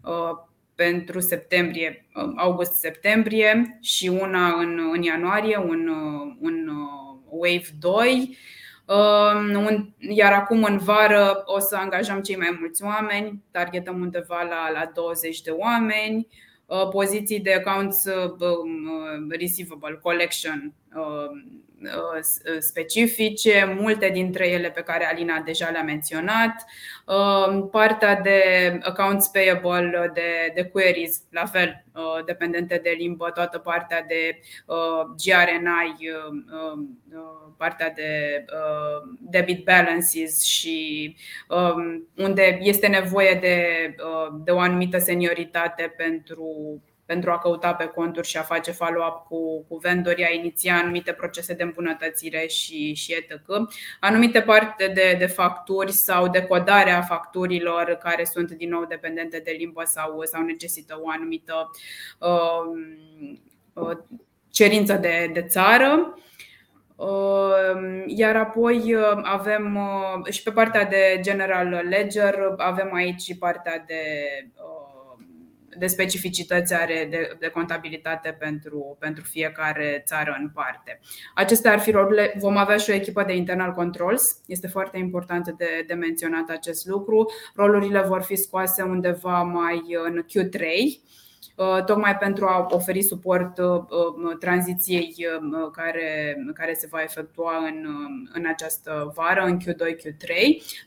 uh, 0.04 0.46
pentru 0.78 1.20
septembrie, 1.20 2.06
uh, 2.16 2.32
august-septembrie 2.36 3.78
și 3.82 4.08
una 4.08 4.48
în, 4.48 4.80
în 4.94 5.02
ianuarie, 5.02 5.58
un, 5.58 5.88
uh, 5.88 6.36
un 6.40 6.68
uh, 6.68 7.20
Wave 7.30 7.68
2. 7.80 8.38
Um, 8.86 9.96
iar 9.98 10.34
acum 10.34 10.64
în 10.64 10.78
vară 10.78 11.44
o 11.46 11.60
să 11.60 11.76
angajăm 11.76 12.22
cei 12.22 12.36
mai 12.36 12.58
mulți 12.60 12.84
oameni, 12.84 13.44
targetăm 13.52 14.02
undeva 14.02 14.42
la, 14.42 14.72
la 14.72 14.92
20 14.94 15.42
de 15.42 15.50
oameni, 15.50 16.28
poziții 16.92 17.40
de 17.40 17.54
accounts 17.54 18.06
um, 18.40 19.30
receivable 19.30 20.00
collection. 20.02 20.74
Uh, 20.87 20.87
specifice, 22.60 23.76
multe 23.80 24.10
dintre 24.10 24.50
ele 24.50 24.70
pe 24.70 24.82
care 24.82 25.06
Alina 25.06 25.40
deja 25.40 25.70
le-a 25.70 25.84
menționat. 25.84 26.66
Uh, 27.06 27.68
partea 27.72 28.22
de 28.22 28.42
accounts 28.82 29.28
payable, 29.28 30.12
de, 30.14 30.52
de 30.56 30.64
queries, 30.64 31.22
la 31.32 31.46
fel, 31.46 31.86
uh, 31.94 32.26
dependente 32.26 32.80
de 32.84 32.96
limbă, 32.98 33.30
toată 33.30 33.58
partea 33.58 34.04
de 34.04 34.40
GRNI, 35.26 35.98
partea 37.58 37.92
de 37.92 38.46
debit 39.20 39.64
balances 39.64 40.44
și 40.44 41.16
um, 41.50 42.08
unde 42.16 42.58
este 42.62 42.88
nevoie 42.88 43.38
de, 43.42 43.96
de 44.44 44.52
o 44.52 44.60
anumită 44.60 44.98
senioritate 44.98 45.94
pentru 45.98 46.82
pentru 47.08 47.32
a 47.32 47.38
căuta 47.38 47.74
pe 47.74 47.86
conturi 47.86 48.28
și 48.28 48.38
a 48.38 48.42
face 48.42 48.72
follow-up 48.72 49.26
cu, 49.28 49.64
cu 49.64 49.78
vendori, 49.78 50.26
a 50.26 50.34
iniția 50.34 50.76
anumite 50.76 51.12
procese 51.12 51.54
de 51.54 51.64
îmbunătățire 51.64 52.48
și, 52.48 52.94
și 52.94 53.14
etc. 53.14 53.42
Anumite 54.00 54.42
parte 54.42 54.88
de, 54.88 55.16
de 55.20 55.26
facturi 55.26 55.92
sau 55.92 56.28
de 56.28 56.42
codare 56.42 56.92
a 56.92 57.02
facturilor 57.02 57.98
care 58.04 58.24
sunt 58.24 58.52
din 58.52 58.70
nou 58.70 58.86
dependente 58.86 59.40
de 59.40 59.56
limbă 59.58 59.82
sau, 59.86 60.22
sau 60.24 60.42
necesită 60.42 61.00
o 61.02 61.10
anumită 61.10 61.72
uh, 62.20 62.82
uh, 63.74 63.98
cerință 64.50 64.94
de, 64.94 65.30
de 65.34 65.42
țară. 65.42 66.18
Uh, 66.96 68.04
iar 68.06 68.36
apoi 68.36 68.94
uh, 68.94 69.20
avem 69.24 69.76
uh, 69.76 70.32
și 70.32 70.44
pe 70.44 70.52
partea 70.52 70.86
de 70.86 71.20
general 71.22 71.68
ledger, 71.90 72.54
avem 72.58 72.94
aici 72.94 73.38
partea 73.38 73.84
de 73.88 74.02
de 75.80 75.88
specificități 75.88 76.74
are 76.74 77.08
de, 77.10 77.36
de 77.40 77.48
contabilitate 77.48 78.36
pentru, 78.40 78.98
pentru 79.00 79.24
fiecare 79.24 80.04
țară 80.06 80.38
în 80.40 80.50
parte. 80.50 81.00
Acestea 81.36 81.72
ar 81.72 81.80
fi 81.80 81.92
rolurile. 81.92 82.34
Vom 82.38 82.58
avea 82.58 82.78
și 82.78 82.90
o 82.90 82.94
echipă 82.94 83.24
de 83.24 83.36
internal 83.36 83.72
controls. 83.72 84.42
Este 84.46 84.68
foarte 84.68 84.98
important 84.98 85.50
de, 85.50 85.84
de 85.88 85.94
menționat 85.94 86.50
acest 86.50 86.86
lucru. 86.86 87.32
Rolurile 87.56 88.02
vor 88.02 88.22
fi 88.22 88.36
scoase 88.36 88.82
undeva 88.82 89.42
mai 89.42 89.82
în 90.06 90.26
Q3 90.26 90.62
Uh, 90.62 91.27
tocmai 91.86 92.18
pentru 92.18 92.46
a 92.46 92.68
oferi 92.70 93.02
suport 93.02 93.58
uh, 93.58 93.66
uh, 93.68 94.38
tranziției 94.40 95.16
care, 95.72 96.38
care 96.54 96.74
se 96.74 96.88
va 96.90 97.02
efectua 97.02 97.58
în, 97.58 97.88
în 98.34 98.46
această 98.48 99.12
vară, 99.16 99.44
în 99.46 99.60
Q2, 99.60 99.96
Q3, 99.96 100.32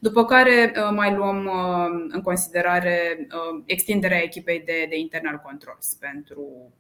după 0.01 0.25
care 0.25 0.73
mai 0.95 1.15
luăm 1.15 1.51
în 2.09 2.21
considerare 2.21 3.27
extinderea 3.65 4.23
echipei 4.23 4.63
de, 4.65 4.87
de 4.89 4.99
internal 4.99 5.41
controls 5.45 5.97
pentru, 6.01 6.73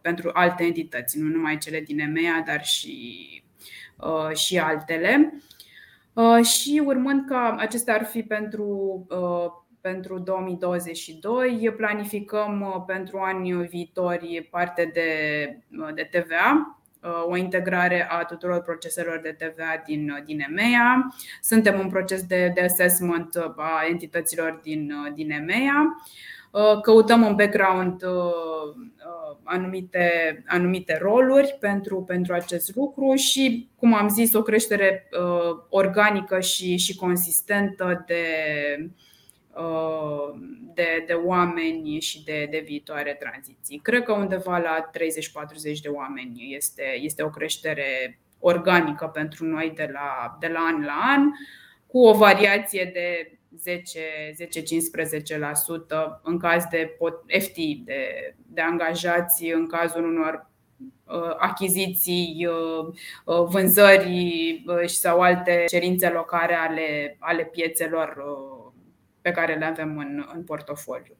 pentru 0.00 0.30
alte 0.32 0.64
entități, 0.64 1.18
nu 1.18 1.28
numai 1.28 1.58
cele 1.58 1.80
din 1.80 1.98
EMEA, 2.00 2.42
dar 2.46 2.64
și, 2.64 3.28
și 4.34 4.58
altele. 4.58 5.42
Și 6.42 6.82
urmând 6.84 7.26
ca 7.28 7.56
acestea 7.58 7.94
ar 7.94 8.04
fi 8.04 8.22
pentru 8.22 9.06
pentru 9.92 10.18
2022. 10.18 11.74
Planificăm 11.76 12.60
uh, 12.60 12.82
pentru 12.86 13.18
anii 13.18 13.52
viitori 13.52 14.48
parte 14.50 14.90
de, 14.92 15.08
uh, 15.78 15.94
de 15.94 16.08
TVA, 16.10 16.78
uh, 17.02 17.24
o 17.28 17.36
integrare 17.36 18.08
a 18.10 18.24
tuturor 18.24 18.62
proceselor 18.62 19.20
de 19.22 19.36
TVA 19.38 19.82
din, 19.86 20.22
din 20.24 20.40
EMEA. 20.40 21.14
Suntem 21.40 21.80
în 21.80 21.88
proces 21.88 22.22
de, 22.22 22.52
de 22.54 22.60
assessment 22.60 23.36
a 23.56 23.86
entităților 23.90 24.60
din, 24.62 24.92
din 25.14 25.30
EMEA. 25.30 25.96
Căutăm 26.82 27.26
în 27.26 27.34
background 27.34 28.02
anumite, 29.42 30.42
anumite 30.46 30.98
roluri 31.00 31.56
pentru, 31.60 32.02
pentru 32.02 32.32
acest 32.34 32.76
lucru 32.76 33.14
și, 33.14 33.68
cum 33.76 33.94
am 33.94 34.08
zis, 34.08 34.34
o 34.34 34.42
creștere 34.42 35.08
organică 35.68 36.40
și, 36.40 36.76
și 36.76 36.96
consistentă 36.96 38.04
de, 38.06 38.24
Uh, 38.78 39.07
de, 40.74 41.04
de 41.06 41.12
oameni 41.12 42.00
și 42.00 42.24
de, 42.24 42.48
de 42.50 42.62
viitoare 42.66 43.16
tranziții. 43.20 43.78
Cred 43.78 44.02
că 44.02 44.12
undeva 44.12 44.58
la 44.58 44.90
30-40 44.90 45.80
de 45.82 45.88
oameni 45.88 46.54
este, 46.54 46.82
este 47.00 47.22
o 47.22 47.30
creștere 47.30 48.20
organică 48.38 49.06
pentru 49.06 49.44
noi 49.44 49.72
de 49.74 49.90
la, 49.92 50.36
de 50.40 50.46
la 50.46 50.60
an 50.60 50.84
la 50.84 51.00
an, 51.16 51.22
cu 51.86 51.98
o 51.98 52.16
variație 52.16 52.90
de 52.92 53.32
10-15% 53.56 53.60
în 56.22 56.38
caz 56.38 56.64
de 56.70 56.96
FT, 57.38 57.56
de, 57.84 58.34
de 58.46 58.60
angajați, 58.60 59.44
în 59.44 59.66
cazul 59.66 60.04
unor 60.04 60.50
uh, 61.04 61.34
achiziții, 61.38 62.48
uh, 63.24 63.44
vânzări 63.48 64.64
sau 64.86 65.20
alte 65.20 65.64
cerințe 65.68 66.08
locale 66.08 66.54
ale, 66.54 67.16
ale 67.18 67.44
piețelor 67.44 68.16
pe 69.20 69.30
care 69.30 69.54
le 69.54 69.64
avem 69.64 69.98
în, 69.98 70.26
în 70.34 70.44
portofoliu. 70.44 71.16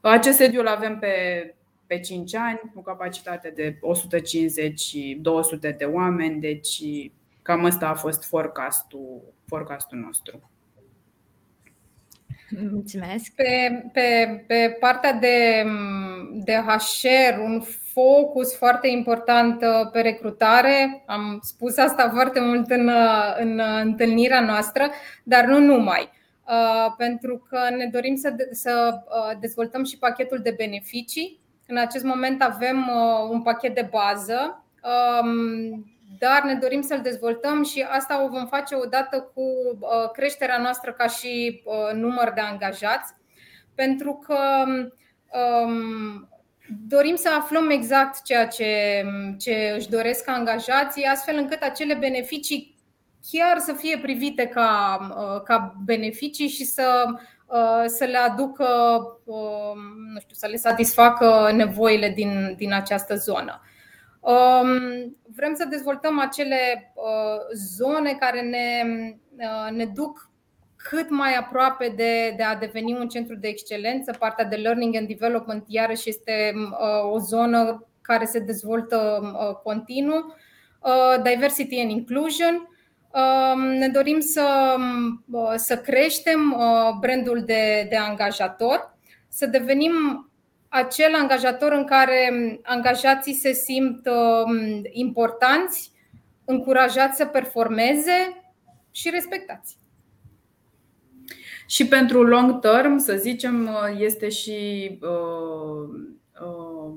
Acest 0.00 0.36
sediu 0.36 0.60
îl 0.60 0.66
avem 0.66 0.98
pe, 0.98 1.14
pe 1.86 2.00
5 2.00 2.34
ani, 2.34 2.60
cu 2.74 2.82
capacitate 2.82 3.52
de 3.54 3.78
150-200 5.72 5.76
de 5.76 5.84
oameni, 5.84 6.40
deci 6.40 6.82
cam 7.42 7.64
ăsta 7.64 7.88
a 7.88 7.94
fost 7.94 8.24
forecastul, 8.24 9.34
forecastul 9.46 9.98
nostru. 9.98 10.50
Mulțumesc. 12.70 13.32
Pe, 13.34 13.82
pe, 13.92 14.44
pe 14.46 14.76
partea 14.80 15.12
de, 15.12 15.64
de 16.32 16.52
HR, 16.52 17.38
un 17.38 17.62
focus 17.92 18.56
foarte 18.56 18.88
important 18.88 19.62
uh, 19.62 19.90
pe 19.92 20.00
recrutare. 20.00 21.02
Am 21.06 21.38
spus 21.42 21.76
asta 21.76 22.10
foarte 22.10 22.40
mult 22.40 22.70
în, 22.70 22.88
uh, 22.88 23.36
în 23.38 23.60
întâlnirea 23.82 24.40
noastră, 24.40 24.90
dar 25.22 25.44
nu 25.44 25.58
numai. 25.58 26.10
Uh, 26.48 26.94
pentru 26.96 27.46
că 27.48 27.58
ne 27.76 27.86
dorim 27.86 28.16
să, 28.16 28.34
să 28.50 29.00
uh, 29.04 29.38
dezvoltăm 29.40 29.84
și 29.84 29.98
pachetul 29.98 30.38
de 30.38 30.54
beneficii. 30.56 31.40
În 31.66 31.76
acest 31.76 32.04
moment 32.04 32.42
avem 32.42 32.88
uh, 32.88 33.28
un 33.30 33.42
pachet 33.42 33.74
de 33.74 33.88
bază, 33.90 34.64
um, 34.82 35.86
dar 36.18 36.42
ne 36.42 36.54
dorim 36.54 36.82
să-l 36.82 37.00
dezvoltăm 37.00 37.64
și 37.64 37.86
asta 37.88 38.24
o 38.24 38.28
vom 38.28 38.46
face 38.46 38.74
odată 38.74 39.30
cu 39.34 39.42
creșterea 40.12 40.58
noastră 40.58 40.92
ca 40.92 41.06
și 41.06 41.62
număr 41.94 42.32
de 42.34 42.40
angajați, 42.40 43.12
pentru 43.74 44.24
că 44.26 44.64
um, 45.38 46.28
dorim 46.88 47.14
să 47.14 47.28
aflăm 47.38 47.70
exact 47.70 48.22
ceea 48.22 48.46
ce, 48.46 49.04
ce 49.38 49.74
își 49.76 49.88
doresc 49.88 50.28
angajații, 50.28 51.04
astfel 51.04 51.36
încât 51.36 51.62
acele 51.62 51.94
beneficii 51.94 52.75
chiar 53.30 53.58
să 53.58 53.72
fie 53.72 53.98
privite 53.98 54.46
ca, 54.46 54.98
uh, 55.10 55.42
ca 55.42 55.74
beneficii 55.84 56.48
și 56.48 56.64
să, 56.64 57.04
uh, 57.46 57.84
să 57.86 58.04
le 58.04 58.16
aducă, 58.16 58.66
um, 59.24 59.78
nu 60.12 60.20
știu, 60.20 60.34
să 60.34 60.46
le 60.46 60.56
satisfacă 60.56 61.50
nevoile 61.54 62.08
din, 62.08 62.54
din 62.56 62.72
această 62.72 63.14
zonă. 63.14 63.60
Um, 64.20 65.16
vrem 65.36 65.54
să 65.54 65.64
dezvoltăm 65.64 66.20
acele 66.20 66.92
uh, 66.94 67.40
zone 67.54 68.12
care 68.12 68.40
ne, 68.40 68.82
ne 69.70 69.84
duc 69.84 70.30
cât 70.76 71.10
mai 71.10 71.34
aproape 71.34 71.92
de, 71.96 72.34
de 72.36 72.42
a 72.42 72.56
deveni 72.56 72.92
un 72.92 73.08
centru 73.08 73.36
de 73.36 73.48
excelență. 73.48 74.16
Partea 74.18 74.44
de 74.44 74.56
learning 74.56 74.96
and 74.96 75.08
development, 75.08 75.64
iarăși, 75.66 76.08
este 76.08 76.52
o 77.12 77.18
zonă 77.18 77.86
care 78.00 78.24
se 78.24 78.38
dezvoltă 78.38 79.22
continuu. 79.62 80.34
Diversity 81.22 81.80
and 81.80 81.90
inclusion 81.90 82.75
ne 83.78 83.88
dorim 83.88 84.20
să, 84.20 84.76
să 85.56 85.78
creștem 85.78 86.52
uh, 86.52 86.98
brandul 87.00 87.42
de, 87.44 87.86
de 87.88 87.96
angajator, 87.96 88.96
să 89.28 89.46
devenim 89.46 89.92
acel 90.68 91.14
angajator 91.14 91.72
în 91.72 91.84
care 91.84 92.30
angajații 92.62 93.34
se 93.34 93.52
simt 93.52 94.06
um, 94.06 94.80
importanți, 94.90 95.92
încurajați 96.44 97.16
să 97.16 97.24
performeze 97.24 98.42
și 98.90 99.10
respectați. 99.10 99.76
Și 101.66 101.86
pentru 101.86 102.22
long 102.22 102.60
term, 102.60 102.98
să 102.98 103.16
zicem, 103.16 103.66
uh, 103.66 104.00
este 104.00 104.28
și 104.28 104.90
uh, 105.00 105.88
uh, 106.40 106.94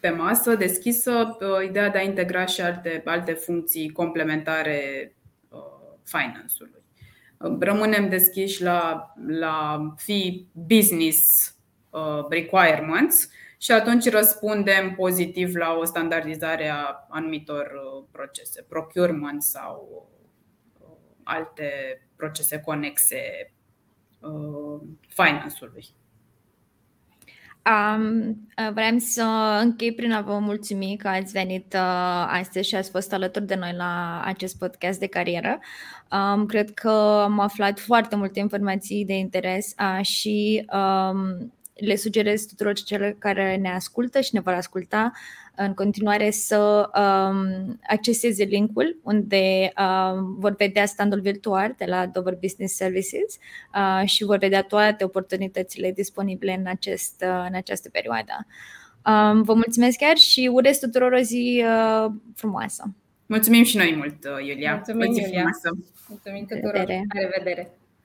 pe 0.00 0.10
masă, 0.10 0.54
deschisă, 0.54 1.36
uh, 1.40 1.68
ideea 1.68 1.88
de 1.88 1.98
a 1.98 2.02
integra 2.02 2.46
și 2.46 2.60
alte, 2.60 3.02
alte 3.04 3.32
funcții 3.32 3.90
complementare 3.90 5.12
uh, 5.48 5.58
finance-ului. 6.04 6.82
Uh, 7.38 7.56
rămânem 7.60 8.08
deschiși 8.08 8.62
la, 8.62 9.12
la 9.26 9.80
fi 9.96 10.46
business 10.52 11.18
requirements 12.30 13.28
și 13.58 13.72
atunci 13.72 14.10
răspundem 14.10 14.94
pozitiv 14.94 15.54
la 15.54 15.72
o 15.72 15.84
standardizare 15.84 16.68
a 16.68 17.06
anumitor 17.08 17.72
procese, 18.10 18.62
procurement 18.68 19.42
sau 19.42 20.08
alte 21.22 22.00
procese 22.16 22.60
conexe 22.60 23.52
finance-ului. 25.08 25.94
Um, 27.66 28.36
vrem 28.74 28.98
să 28.98 29.58
închei 29.62 29.92
prin 29.92 30.12
a 30.12 30.20
vă 30.20 30.38
mulțumi 30.38 30.96
că 30.98 31.08
ați 31.08 31.32
venit 31.32 31.72
uh, 31.74 32.26
astăzi 32.26 32.68
și 32.68 32.74
ați 32.74 32.90
fost 32.90 33.12
alături 33.12 33.46
de 33.46 33.54
noi 33.54 33.72
la 33.76 34.22
acest 34.24 34.58
podcast 34.58 34.98
de 34.98 35.06
carieră. 35.06 35.58
Um, 36.12 36.46
cred 36.46 36.70
că 36.74 37.20
am 37.24 37.38
aflat 37.38 37.78
foarte 37.78 38.16
multe 38.16 38.38
informații 38.38 39.04
de 39.04 39.14
interes 39.14 39.74
uh, 39.78 40.04
și 40.04 40.66
um, 40.72 41.52
le 41.74 41.96
sugerez 41.96 42.46
tuturor 42.46 42.72
celor 42.72 43.16
care 43.18 43.56
ne 43.56 43.70
ascultă 43.70 44.20
și 44.20 44.34
ne 44.34 44.40
vor 44.40 44.52
asculta 44.52 45.12
în 45.66 45.74
continuare 45.74 46.30
să 46.30 46.90
um, 46.94 47.78
acceseze 47.88 48.44
linkul 48.44 48.98
unde 49.02 49.72
um, 49.78 50.34
vor 50.38 50.54
vedea 50.56 50.86
standul 50.86 51.20
virtual 51.20 51.74
de 51.76 51.84
la 51.84 52.06
Dover 52.06 52.34
Business 52.40 52.76
Services 52.76 53.38
uh, 53.74 54.08
și 54.08 54.24
vor 54.24 54.38
vedea 54.38 54.62
toate 54.62 55.04
oportunitățile 55.04 55.92
disponibile 55.92 56.56
în, 56.58 56.66
acest, 56.66 57.24
uh, 57.26 57.44
în 57.48 57.54
această 57.54 57.88
perioadă. 57.88 58.46
Um, 59.06 59.42
vă 59.42 59.54
mulțumesc 59.54 59.98
chiar 59.98 60.16
și 60.16 60.50
urez 60.52 60.78
tuturor 60.78 61.12
o 61.12 61.20
zi 61.20 61.64
uh, 61.64 62.12
frumoasă. 62.34 62.94
Mulțumim 63.26 63.64
și 63.64 63.76
noi 63.76 63.94
mult, 63.96 64.24
Iulia. 64.46 64.74
Mulțumim, 64.74 65.12
Iulia. 65.12 65.44
Mulțumim 66.08 66.46
tuturor. 66.46 66.86
La 66.86 67.20
revedere. 67.20 67.79